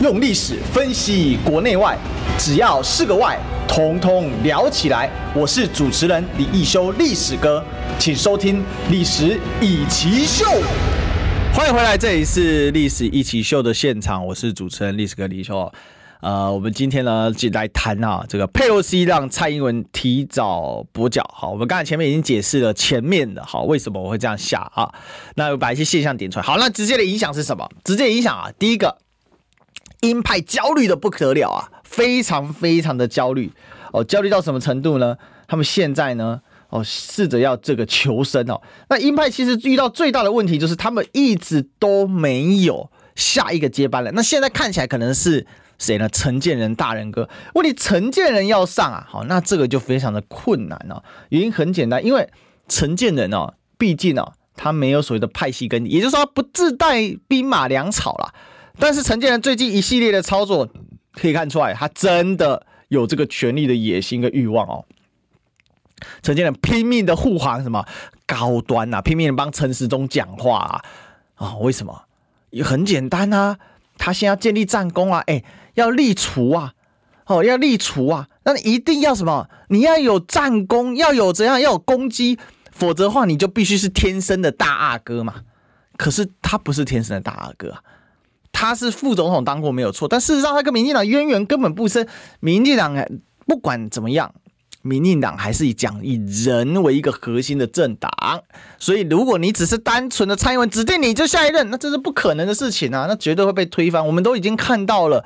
[0.01, 1.97] 用历史分析国内外，
[2.39, 5.09] 只要是个“外”，统统聊起来。
[5.35, 7.61] 我是主持人李一修，历史哥。
[7.99, 10.45] 请收听《历史易起 SHOW》，
[11.53, 15.69] 欢迎回来，这里是《历史一起 SHOW》的现场，我是主持人历史哥李修。
[16.23, 21.21] 呃，我们今天呢，就来谈啊，这个佩洛西让蔡英文提早跛脚。
[21.35, 24.89] 好，我们刚才前面已经解释了前面的，好，为什么我会这样下啊？
[25.35, 26.45] 那我把一些现象点出来。
[26.45, 27.69] 好，那直接的影响是什么？
[27.83, 28.99] 直接影响啊，第一个，
[29.99, 33.51] 鹰派焦虑的不得了啊，非常非常的焦虑
[33.91, 35.17] 哦，焦虑到什么程度呢？
[35.45, 36.39] 他们现在呢？
[36.69, 38.61] 哦，试着要这个求生哦。
[38.87, 44.13] 那鹰派其实遇到最大的问题就是他们一直都没有下一个接班人。
[44.15, 45.45] 那现在看起来可能是
[45.77, 46.07] 谁呢？
[46.09, 47.29] 陈建仁大人哥。
[47.55, 51.03] 问题陈建仁要上啊，好，那这个就非常的困难哦。
[51.29, 52.29] 原因很简单，因为
[52.67, 58.33] 陈建仁哦，毕竟哦，他没有所谓的派系根底，也就是说他不自带兵马粮草啦。
[58.79, 60.67] 但是陈建仁最近一系列的操作
[61.11, 64.85] 可以看出来，他真的有这个权力的野心跟欲望哦。
[66.21, 67.85] 陈建仁拼命的护航什么
[68.25, 70.81] 高端、啊，拼命的帮陈时中讲话啊
[71.35, 72.03] 啊、为什么？
[72.51, 73.57] 也很简单啊，
[73.97, 75.43] 他先要建立战功啊，哎、
[75.75, 76.73] 要立储啊，
[77.25, 79.47] 哦，要立储啊，那一定要什么？
[79.69, 81.59] 你要有战功，要有怎样？
[81.59, 82.37] 要有攻击，
[82.71, 85.35] 否则的话，你就必须是天生的大阿哥嘛。
[85.97, 87.81] 可是他不是天生的大阿哥啊，
[88.51, 92.07] 他是副总统当过没有错，但事实上他跟民进党渊源根本不深。
[92.39, 92.95] 民进党
[93.45, 94.33] 不管怎么样。
[94.85, 98.11] 民进党还是以讲以人为一个核心的政党，
[98.77, 104.05] 所以如果你只是单纯的蔡英文指定你就下一任，那这是不可能的事情啊，那绝对会被推翻。
[104.05, 105.23] 我们都已经看到了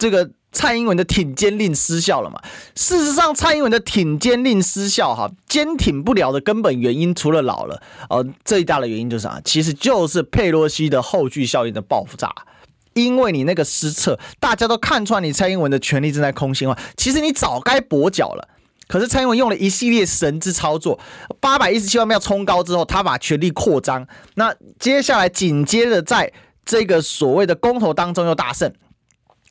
[0.00, 0.30] 这个。
[0.52, 2.42] 蔡英文的挺肩令失效了嘛？
[2.74, 9.40] 事实上，蔡英文的挺肩令失效，哈，坚挺不了的根本原因，除了老了，呃，最大的原因就是啥？
[9.44, 12.34] 其实就是佩洛西的后续效应的爆炸。
[12.94, 16.76] 因为你那个失策，大家都看出来你蔡英文的权力正在空心化。
[16.96, 18.48] 其实你早该跛脚了，
[18.88, 20.98] 可是蔡英文用了一系列神之操作，
[21.38, 24.04] 八百一十七万票冲高之后，他把权力扩张。
[24.34, 26.32] 那接下来紧接着在
[26.64, 28.74] 这个所谓的公投当中又大胜。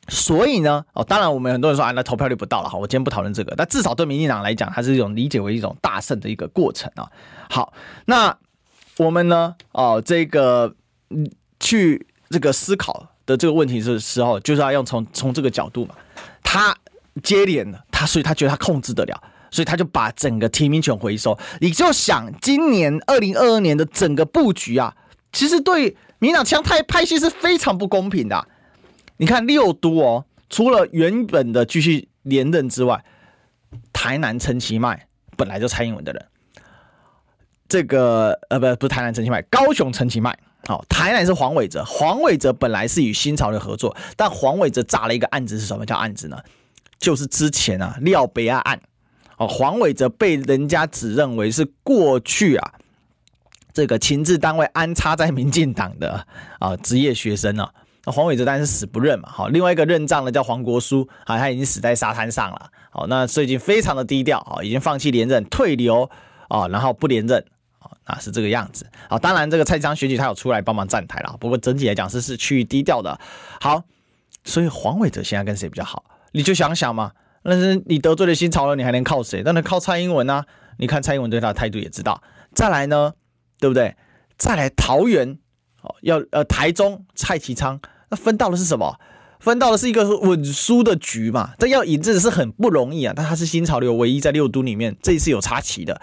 [0.08, 3.54] 所以呢，哦，当然我们很多人说啊，那投票率不到了，好，我今天不讨论这个。
[3.56, 7.08] 但至少对民进党来讲，它是一种理解为一种大胜的一个过程啊。
[7.48, 7.72] 好，
[8.06, 8.36] 那
[8.96, 10.74] 我们呢，哦，这个
[11.10, 11.30] 嗯，
[11.60, 15.94] 去这个思考的这个问题的时候，就是要用从从这个角度嘛。
[16.42, 16.76] 他
[17.22, 19.22] 接连的，他所以他觉得他控制得了，
[19.52, 21.38] 所以他就把整个提名权回收。
[21.60, 24.96] 你就想，今年二零二二年的整个布局啊，
[25.32, 28.48] 其实对民党枪派派系是非常不公平的。
[29.20, 33.04] 你看六都哦，除了原本的继续连任之外，
[33.92, 35.06] 台南陈其迈
[35.36, 36.26] 本来就蔡英文的人，
[37.68, 40.34] 这个呃不不是台南陈其迈，高雄陈其迈，
[40.66, 46.38] 好，台南是黄伟哲，黄伟哲本来是与新潮流合作，但黄伟哲炸了一个案子是什么叫案子呢？
[46.98, 48.80] 就是之前啊廖北亚案，
[49.36, 52.72] 哦黄伟哲被人家指认为是过去啊
[53.74, 56.26] 这个情治单位安插在民进党的
[56.58, 57.70] 啊职业学生啊。
[58.04, 66.08] 那黄伟哲当然是死不认嘛，好，另外一个认账的叫黄国书，好，他已经死在沙滩上了，好，那最近非常的低调，啊，已经放弃连任，退流，
[66.48, 67.44] 啊，然后不连任，
[67.78, 73.20] 啊，那是这个样子，好，当然这个蔡章选举他有出来帮忙站台了，不过整体来讲是是趋于低调的，
[73.60, 73.82] 好，
[74.44, 76.02] 所以黄伟哲现在跟谁比较好？
[76.32, 79.42] 你就想想嘛，那是你得罪了新潮流，你还能靠谁？
[79.42, 80.46] 当然靠蔡英文啊，
[80.78, 82.22] 你看蔡英文对他的态度也知道，
[82.54, 83.12] 再来呢，
[83.58, 83.94] 对不对？
[84.38, 85.38] 再来桃园。
[85.82, 88.98] 哦，要呃，台中蔡其昌，那分到的是什么？
[89.38, 91.52] 分到的是一个稳输的局嘛。
[91.58, 93.14] 这要赢真的是很不容易啊。
[93.16, 96.00] 但他是新潮流唯一在六都里面这一次有插旗的。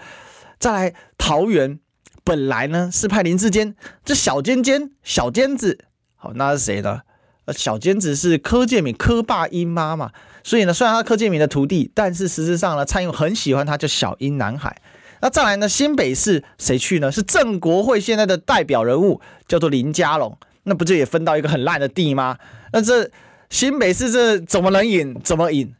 [0.58, 1.78] 再来桃园，
[2.24, 5.84] 本来呢是派林志坚，这小尖尖小尖子，
[6.16, 7.02] 好，那是谁呢？
[7.44, 10.10] 呃，小尖子是柯建铭柯爸英妈嘛。
[10.42, 14.80] 所以呢，虽然他柯建铭的徒弟，但是实质上呢，蔡英文很喜欢他，叫小英男孩。
[15.20, 15.68] 那再来呢？
[15.68, 17.10] 新北市谁去呢？
[17.10, 20.36] 是郑国会现在的代表人物，叫做林佳龙。
[20.64, 22.36] 那不就也分到一个很烂的地吗？
[22.72, 23.10] 那这
[23.48, 25.18] 新北市这怎么能赢？
[25.24, 25.74] 怎么赢？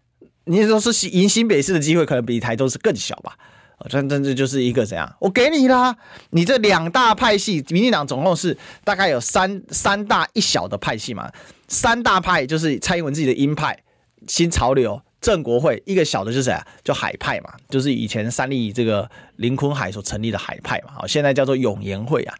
[0.44, 3.36] 你说是赢新北市的机会，可能比台中市更小吧？
[3.88, 5.14] 这这这就是一个怎样？
[5.20, 5.94] 我给你啦，
[6.30, 11.30] 你这两大派系，民进党总共是大概有三三大一小的派系嘛。
[11.68, 13.78] 三大派就是蔡英文自己的鹰派，
[14.26, 15.02] 新潮流。
[15.20, 16.66] 正国会一个小的就是谁啊？
[16.84, 22.34] 叫海派嘛，就是以前三立这个林坤海所成立的海派嘛，好，现在叫做永延会啊。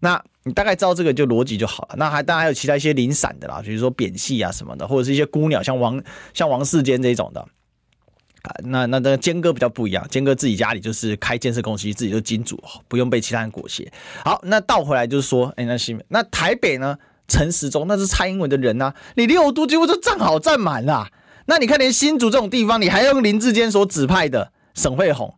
[0.00, 1.94] 那你大概知道这个就逻辑就好了。
[1.96, 6.02] 那还当然还有其他一些零散的啦，比如说扁系啊什么的，或者是一些孤鸟，像王
[6.34, 8.52] 像王世坚这种的啊。
[8.64, 13.90] 那那那坚哥比较不一样，坚哥自己家里就是开建设公司，自己就金主，不用被其他人裹挟。
[14.24, 16.98] 好，那倒回来就是说，哎，那新那台北呢？
[17.28, 21.08] 陈时中那是蔡英文的人呐、啊，你六都几乎就站好站满了。
[21.46, 25.34] 那你看，连新竹这种地方，你还用林志坚所指派的沈慧虹，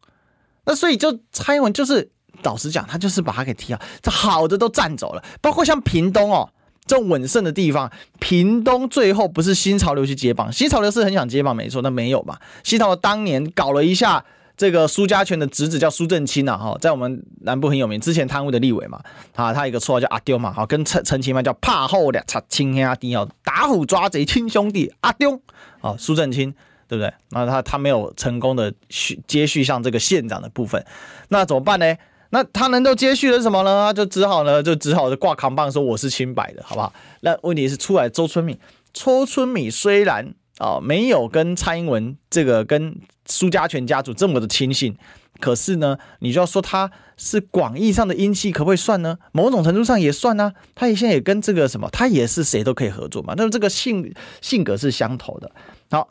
[0.65, 2.11] 那所以就蔡英文就是
[2.43, 6.51] 老实讲，他就是把他给踢了，这好的都占走了，包括像屏东哦
[6.87, 14.25] 这种稳胜的地方，屏东最后不是新潮流去接棒，新潮流是很想接棒，没错，那没有嘛，新潮流当年搞了一下。
[14.59, 19.01] 这个苏家全的侄子叫苏正清啊，哈，在我们南部很有名，之前贪污的立委嘛，
[19.37, 25.41] 啊，他一个绰号叫阿丢嘛，好，跟陈陈其迈叫怕后两擦亲兄弟哦，打虎抓贼亲兄弟阿丢，
[25.81, 26.53] 啊，苏正清
[26.89, 27.15] 对不对？
[27.31, 30.85] 那他他没有成功的续接续上这个县长的部分，
[31.29, 31.97] 那怎么办呢？
[32.31, 33.95] 那他能够接续的什么呢？
[33.95, 36.93] 就只好呢，就只好挂扛棒说我是清白的，好不好？
[37.21, 38.59] 那问题是出来周春米，
[38.93, 40.35] 周春米虽然。
[40.59, 42.97] 啊，没有跟蔡英文这个跟
[43.29, 44.97] 苏家全家族这么的亲信，
[45.39, 49.19] 可是呢，你就要说他是广义上的阴气，可不可以算呢？
[49.33, 50.53] 某种程度上也算呢、啊。
[50.75, 53.35] 他现在也跟这个什么，他也是谁都可以合作嘛。
[53.37, 55.53] 那么这个性性格是相投的。
[55.91, 56.09] 好，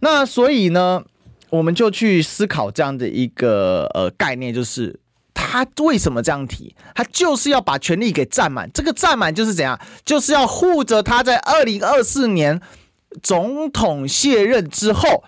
[0.00, 1.02] 那所以呢，
[1.48, 5.00] 我们就去思考这样的一个呃概念，就是
[5.32, 6.76] 他为什么这样提？
[6.94, 8.70] 他就是要把权力给占满。
[8.74, 9.80] 这个占满就是怎样？
[10.04, 12.60] 就是要护着他在二零二四年。
[13.24, 15.24] 总统卸任之后，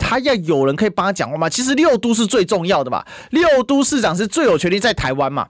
[0.00, 1.48] 他要有人可以帮他讲话吗？
[1.48, 5.48] 其实六都是最重要的吧，六都市长是最有权力在台湾嘛，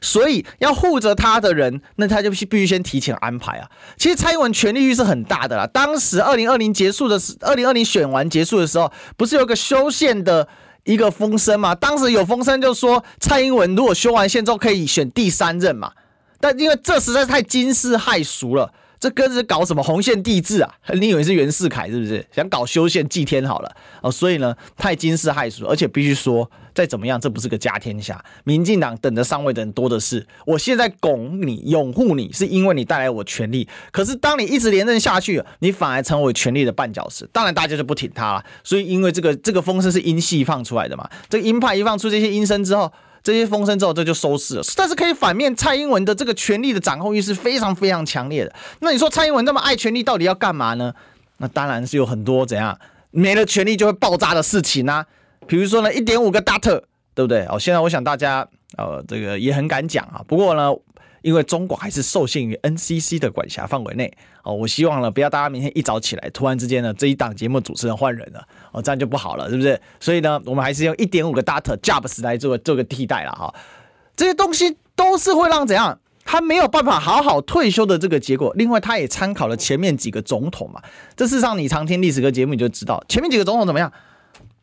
[0.00, 3.68] 所以要护着他的人，那他就必须先提前安排啊。
[3.96, 5.66] 其实蔡英文权力欲是很大的啦。
[5.66, 10.48] 当时二零二零结束的时，二零二零选完结束的时候，不是有个修宪的
[10.84, 11.74] 一个风声嘛？
[11.74, 15.92] 当时有风声就说蔡英文如果修完宪之后可以选第三任嘛。
[16.40, 18.72] 但因为这实在是太惊世骇俗了。
[19.02, 20.72] 这跟着搞什么红线地制啊？
[20.94, 22.24] 你以为是袁世凯是不是？
[22.30, 28.24] 想搞修宪祭天好了哦，所以呢，太惊世骇俗，而且必须说，再怎么样，这不是个家天下。
[28.44, 30.24] 民进党等着上位的人多的是。
[30.46, 33.66] 我现在拱你、拥护你，是因为你带来我权力。
[33.90, 37.28] 可是当你一直连任下去，你反而成为权力的绊脚石。
[37.32, 38.44] 当然，大家就不挺他了。
[38.62, 42.92] 所以，因为这个这个风声是鹰系放出来的嘛，这个鹰派一放出这些音声之后。
[43.22, 44.62] 这些风声之后，这就收势了。
[44.76, 48.54] 但是可以反面，蔡英文的这个权力的掌控欲是非常非常强烈的。
[48.80, 50.92] 那你说蔡英文那么爱权力，到底要干嘛呢？
[51.38, 52.78] 那当然是有很多怎样
[53.10, 55.06] 没了权力就会爆炸的事情啊。
[55.46, 56.82] 比如说呢，一点五个大特，
[57.14, 57.44] 对不对？
[57.46, 58.46] 哦，现在我想大家
[58.76, 60.22] 呃这个也很敢讲啊。
[60.26, 60.72] 不过呢。
[61.22, 64.12] 因为中广还是受限于 NCC 的管辖范围内
[64.42, 69.80] 哦，我希望呢，不要大家明天一早起来，突然之间呢，这一档节目主持人换人了哦，这样就不好了，是不是？
[70.00, 73.54] 所以呢，我们还是用一点五个 data jobs 来做做个替代了哈。
[74.14, 78.52] 这些东西都是会让怎样，他没有办法好好退休的这个结果。
[78.56, 80.82] 另外，他也参考了前面几个总统嘛。
[81.16, 83.92] 这事实上，你常听历史课节目你就知道，前面几个总统怎么样？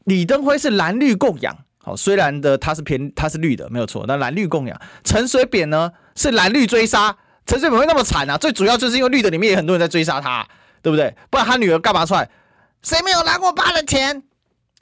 [0.05, 1.55] 李登辉是蓝绿共养，
[1.89, 4.79] 好，虽然的他是偏他是绿的，没有错，但蓝绿共养。
[5.03, 5.91] 陈水扁呢？
[6.15, 7.17] 是蓝绿追杀，
[7.47, 8.37] 陈水扁会那么惨啊？
[8.37, 10.47] 最主要就是因为绿的里面也很多人在追杀他，
[10.83, 11.15] 对不对？
[11.31, 12.29] 不然他女儿干嘛出来？
[12.83, 14.21] 谁没有拿我爸的钱？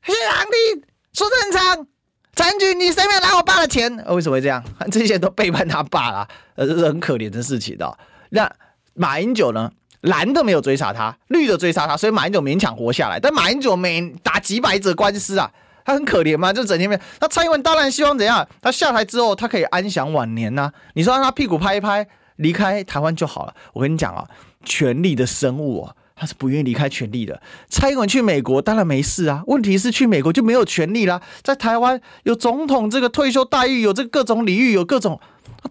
[0.01, 1.87] 黑狼的苏贞昌、
[2.35, 3.89] 陈菊，你谁没有拿我爸的钱？
[4.07, 4.61] 为什么会这样？
[4.91, 7.97] 这些都背叛他爸了，呃，这是很可怜的事情的。
[8.31, 8.51] 那
[8.95, 9.71] 马英九呢？
[10.01, 13.19] 蓝的没有追杀他，绿的追杀他，所以马英九勉强活下来。
[13.19, 15.49] 但马英九每打几百则官司啊。
[15.87, 16.51] 他很可怜吗？
[16.51, 16.99] 就整天没。
[17.21, 18.45] 那蔡英文当然希望怎样？
[18.61, 23.53] 他下台之后，他可以安享晚年呐、你说让他屁股拍一拍，离开台湾就好了。
[23.71, 24.27] 我跟你讲啊，
[24.65, 27.41] 权力的生物啊，他是不愿意离开权力的。
[27.69, 31.21] 蔡英文去美国当然没事啊，问题是去美国就没有权力啦。
[31.41, 35.17] 在台湾有总统这个退休待遇，有这各种礼遇，有各种，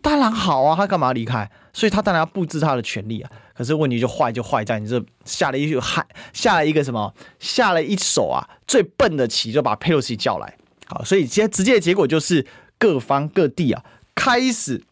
[0.01, 0.75] 当然好啊。
[0.75, 1.51] 他干嘛离开？
[1.75, 3.31] 所以他当然要布置他的权力啊。
[3.57, 7.15] 可是问题就坏就坏在你这下了一个害，下了一个什么？
[7.39, 10.57] 下了一手啊，最笨的棋就把佩洛西叫来。
[10.87, 12.47] 好，所以现在直接的结果就是
[12.79, 13.83] 各方各地啊
[14.15, 14.83] 开始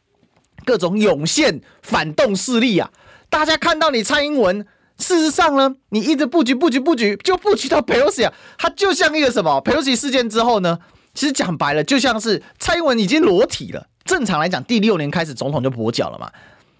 [0.65, 2.91] 各种涌现反动势力啊。
[3.29, 4.67] 大家看到你蔡英文，
[4.99, 8.33] 事实上呢，你一直布局布局布局，就布局到佩洛西啊。
[8.57, 9.61] 他就像一个什么？
[9.61, 10.79] 佩洛西事件之后呢，
[11.13, 13.89] 其实讲白了，就像是蔡英文已经裸体了。
[14.05, 16.31] 正常来讲，第六年开始总统就跛脚了嘛。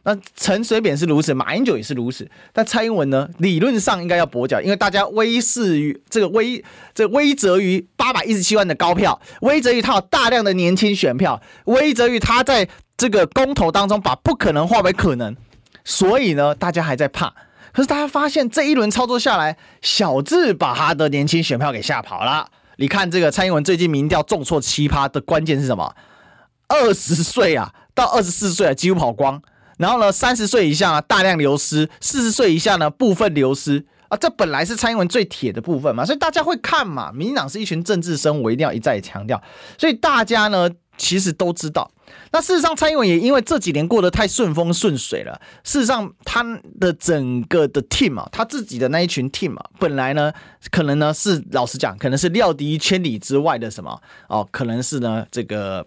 [0.07, 3.29] 那陈水扁是如此，马英九也是如此，但蔡英文呢？
[3.39, 6.63] 理论上应该要跛脚，因为大家威势于这个威，
[6.95, 15.35] 这、威则于八百一十七万的高票，威则于他有大量的年轻选票，威则于他在这个公投当中把不可能化为可能，
[15.85, 17.33] 所以呢，大家还在怕。
[17.73, 22.49] 可是大家发现这一轮操作下来，小智把他的年轻选票给吓跑了。
[22.77, 25.95] 你看这个蔡英文最近民调重挫七趴的关键是什么？
[26.69, 29.41] 二十岁啊到二十四岁啊几乎跑光。
[29.79, 37.11] 然后呢，三十岁以下大量流失，四十岁以下呢部分流失啊，这本来是蔡英文最铁的部分嘛，所以大家会看嘛。
[37.13, 39.43] 民进党是一群政治生，我一定要一再强调。
[39.79, 41.91] 所以大家呢其实都知道，
[42.31, 45.41] 那事实上蔡英文也因为这几年过得太顺风顺水了。
[45.65, 46.45] 事实上，他
[46.79, 50.33] 的整个的 team 啊，他自己的那一群 team 啊，本来呢
[50.71, 55.85] 可能呢是老实讲，可能是料敌千里之外的什么哦，可能是呢这个。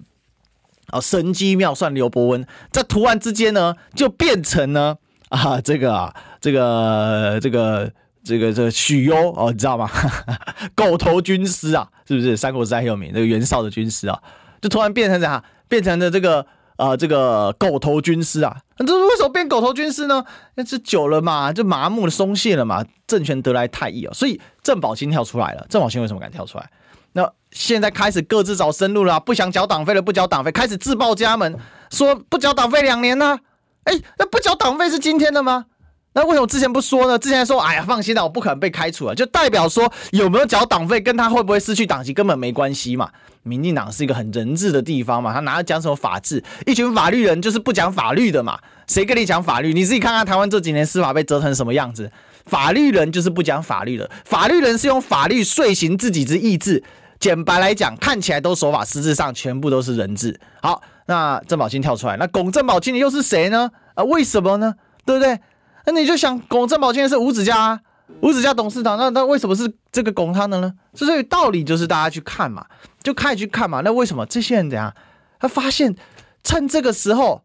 [0.88, 4.98] 啊，神机妙算刘伯温，在突然之间呢，就变成呢
[5.30, 7.92] 啊，这个啊，这个这个
[8.24, 9.90] 这个这个许攸哦，你知道吗？
[10.76, 13.12] 狗头军师啊，是不是三国时代很有名？
[13.14, 14.18] 这个袁绍的军师啊，
[14.62, 16.46] 就突然变成这样，变成了这个
[16.78, 18.58] 呃这个狗头军师啊。
[18.78, 20.24] 那这为什么变狗头军师呢？
[20.56, 24.14] 那是久了嘛，就麻木了、松懈了嘛，政权得来太易啊。
[24.14, 25.66] 所以郑宝清跳出来了。
[25.70, 26.70] 郑宝清为什么敢跳出来？
[27.14, 31.58] 那现在开始各自找生路了，不想缴党费了，不缴党费，开始自报家门，
[31.90, 33.40] 说不缴党费两年呢。
[33.84, 35.66] 哎，那不缴党费是今天的吗？
[36.14, 37.18] 那为什么之前不说呢？
[37.18, 43.10] 之前说，哎呀，放心啦，我不可能被开除了，就代表说有没有缴党费跟他会不会失去党籍根本没关系嘛。
[43.44, 46.44] 民进党是一个很人治的地方嘛，他哪讲什么法治？
[46.66, 48.60] 一群法律人就是不讲法律的嘛。
[48.88, 49.74] 谁跟你讲法律？
[49.74, 52.12] 你自己看看台湾这几年司法被折成什么样子？
[52.48, 56.84] 法律人就是不讲法律的，法律人是用法律遂行自己之意志。
[57.20, 60.40] 简白来讲，看起来都守法，实质上全部都是人治。
[60.62, 63.72] 好，那郑宝清跳出来，那拱郑宝清的又是谁呢？
[63.96, 64.76] 啊，为什么呢？
[65.04, 65.40] 对不对？
[65.86, 67.80] 那你就想拱郑宝清的是吴子嘉啊，
[68.22, 70.74] 吴子嘉董事长，那那为什么是这个龚他的呢？
[70.94, 72.66] 所以道理就是大家去看嘛，
[73.02, 73.82] 就开始去看嘛。
[73.84, 74.94] 那为什么这些人怎样？
[75.40, 75.96] 他发现
[76.44, 77.42] 趁这个时候，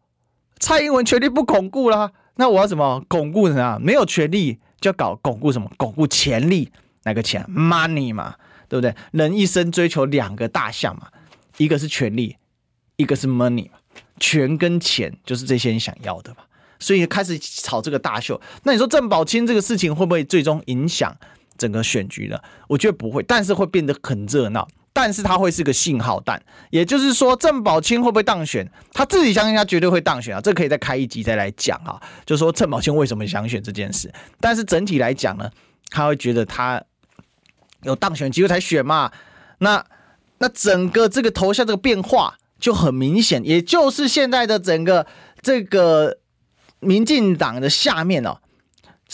[0.58, 3.78] 蔡英文权力不巩固了，那我要怎么巩固呢？
[3.80, 5.70] 没有权力就要搞巩固什么？
[5.78, 6.70] 巩固潜力，
[7.04, 8.34] 哪个钱？Money 嘛，
[8.68, 8.94] 对不对？
[9.12, 11.08] 人一生追求两个大项嘛，
[11.56, 12.36] 一个是权力，
[12.96, 13.78] 一个是 money 嘛。
[14.20, 16.38] 权跟钱就是这些人想要的嘛，
[16.78, 18.40] 所以开始炒这个大秀。
[18.64, 21.16] 那你说郑宝清这个事情会不会最终影响
[21.56, 22.38] 整个选举呢？
[22.68, 24.68] 我觉得不会，但是会变得很热闹。
[24.92, 28.70] 但是他会是个信号弹，也就是说，郑宝清会不会当选？
[28.92, 32.00] 他自己相信他绝对会当选啊，这可以再开一集再来讲啊。
[32.26, 34.12] 就说郑宝清为什么想选这件事？
[34.38, 35.50] 但是整体来讲呢，
[35.88, 36.82] 他会觉得他
[37.84, 39.10] 有当选机会才选嘛。
[39.58, 39.84] 那
[40.38, 45.06] 那整个这个头像这个变化就很明显，也就是现在的整个
[45.40, 46.18] 这个
[46.80, 48.38] 民进党的下面哦。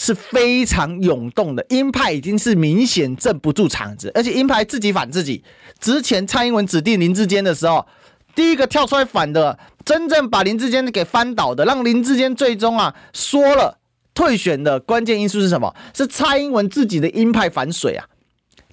[0.01, 5.43] 是非常涌动的，鹰派已经是明显镇不住场子，而且鹰派自己反自己。
[5.77, 7.85] 之前蔡英文指定林志坚的时候，
[8.33, 13.77] 第一个跳出来反的，真正把林志坚给翻倒的，让林志坚最终啊说了
[14.13, 15.75] 退选的关键因素是什么？
[15.93, 18.07] 是蔡英文自己的鹰派反水啊！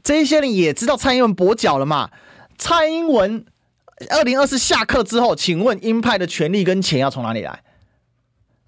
[0.04, 2.10] 这些人也知道蔡英文跛脚了嘛？
[2.56, 3.44] 蔡英文
[4.10, 7.64] 二零二四下课之后，请问鹰派的权力跟钱要从哪里来？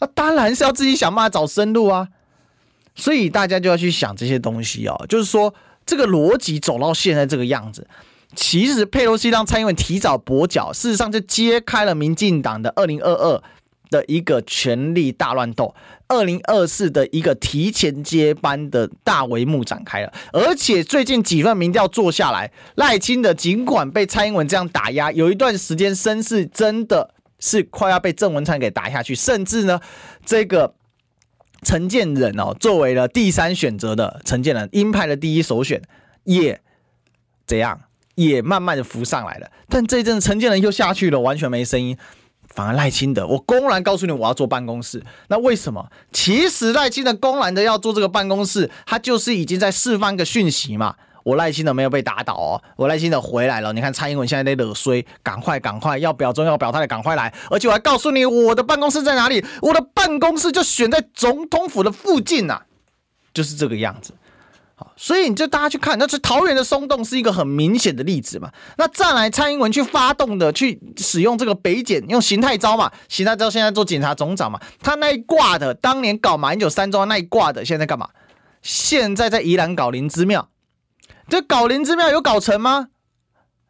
[0.00, 2.08] 那当然是要自己想办法找生路啊！
[2.98, 5.54] 所以大家就要去想这些东西哦，就是说
[5.86, 7.86] 这个逻辑走到现在这个样子，
[8.34, 13.40] 其实佩洛西让蔡英文提早跛脚，事实上就揭开了民进党的二零二二
[13.88, 15.72] 的一个权力大乱斗，
[16.08, 20.12] 二零二四的一个提前接班的大帷幕展开了。
[20.32, 29.80] 而且最近几份民调做下来，赖清德尽管被蔡英文这样打压，有一段时间声势真的是快要被郑文灿给打下去，甚至呢
[30.26, 30.74] 这个。
[31.62, 35.82] 陈建仁哦，作为了第三选择的陈建仁，鹰派的第一首选，
[36.24, 36.60] 也
[37.46, 37.80] 怎样，
[38.14, 39.50] 也慢慢的浮上来了。
[39.68, 41.96] 但这一阵陈建仁又下去了，完全没声音。
[42.46, 45.04] 反而赖清德，我公然告诉你，我要做办公室。
[45.28, 45.90] 那为什么？
[46.12, 50.96] 其实赖清德公然的要做这个办公室，他就是已经在释放一个讯息嘛。
[51.28, 53.70] 我耐心的没有被打倒哦，我耐心的回来了。
[53.74, 62.62] 你看蔡英文现在在惹衰，赶快赶快要表忠要表态的赶快来，而且我还告诉你我的办公室在哪里，我的办公室就选在总统府的附近呐、
[63.34, 64.14] 就是这个样子。
[64.74, 68.50] 好，所以你就大家去看，那是桃园的松动是一个很明显的例子嘛。
[68.78, 78.08] 那再来蔡英文去发动的，去使用这个北检，用邢太招嘛，邢太招现在做检察总长嘛，他那一挂的当年搞马英九三庄那一挂的，现在干嘛？
[78.62, 80.48] 现在在宜兰搞林芝庙。
[81.28, 82.88] 这搞林之妙有搞成吗？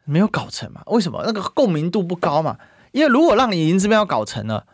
[0.05, 0.81] 没有搞成嘛？
[0.87, 1.21] 为什么？
[1.25, 2.57] 那个共鸣度不高嘛？
[2.91, 4.65] 因为如果让你林之妙搞成了，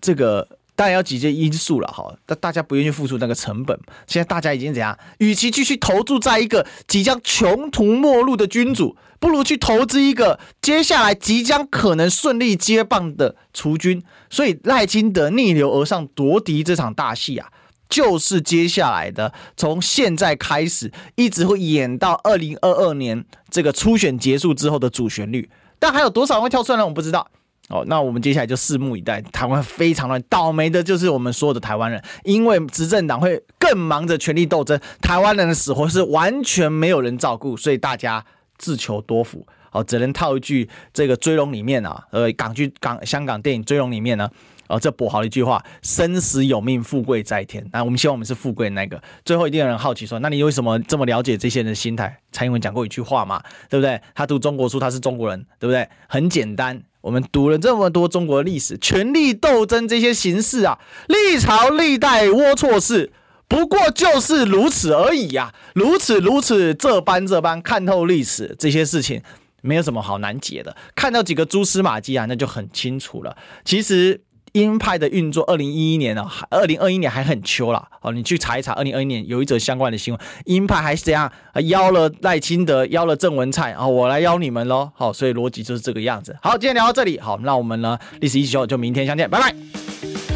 [0.00, 2.12] 这个当然要几件因素了哈。
[2.26, 3.78] 但大家不愿意付出那个成本。
[4.06, 4.98] 现在大家已经怎样？
[5.18, 14.02] 与其继续投注在一个即将穷途末路的君主，不如去投资一个接下来即将可能顺利接棒的储君。
[14.28, 17.52] 所以赖清德逆流而上夺嫡这场大戏啊！
[17.90, 25.50] 就是接下来的，从现在开始，一直会演到二零二二年这个初选结束之后的主旋律。
[25.78, 26.86] 但还有多少人会跳出来呢？
[26.86, 27.26] 我不知道。
[27.68, 29.20] 哦，那我们接下来就拭目以待。
[29.22, 38.24] 台湾非常乱，倒霉的就是我们所有的台湾人，因为执政党会更忙着权力斗争，台湾人的死活是完全没有人照顾，所以大家
[38.58, 39.46] 自求多福。
[39.70, 44.28] 好，只能套一句这个《追龙》里面啊，呃，港剧港香港电影《追龙》里面呢。
[44.70, 49.02] 哦，这跛豪的一句话：“生死有命，富贵在天。”那我们希望我们是富贵的那个。
[49.24, 54.00] 最后一定有人好奇说：“那你为什么这么了解这些人的心态？”蔡英文讲过一句话嘛，对不对？
[54.14, 55.88] 他读中国书，他是中国人，对不对？
[56.08, 63.12] 很简单，我们读了这么多中国历史，权力斗争这些形式啊，历朝历代龌龊事，
[63.48, 69.20] 不过就是如此而已呀、啊，如此如此，这般这般，看透历史这些事情，
[69.62, 70.76] 没有什么好难解的。
[70.94, 73.36] 看到几个蛛丝马迹啊，那就很清楚了。
[73.64, 74.20] 其实。
[74.52, 77.86] 鹰派的运作，二零一一年呢，二零二一年还很秋啦。
[78.02, 81.30] 哦，你去查一查，二零二一年有一则相关的新闻，鹰派还是这样
[81.68, 84.90] 邀了赖清德，邀了郑文灿，啊，我来邀你们喽。
[84.94, 86.36] 好，所以逻辑就是这个样子。
[86.42, 90.29] 好，今天聊到这里，好，那我们呢历史一起秀就明天相见，拜拜。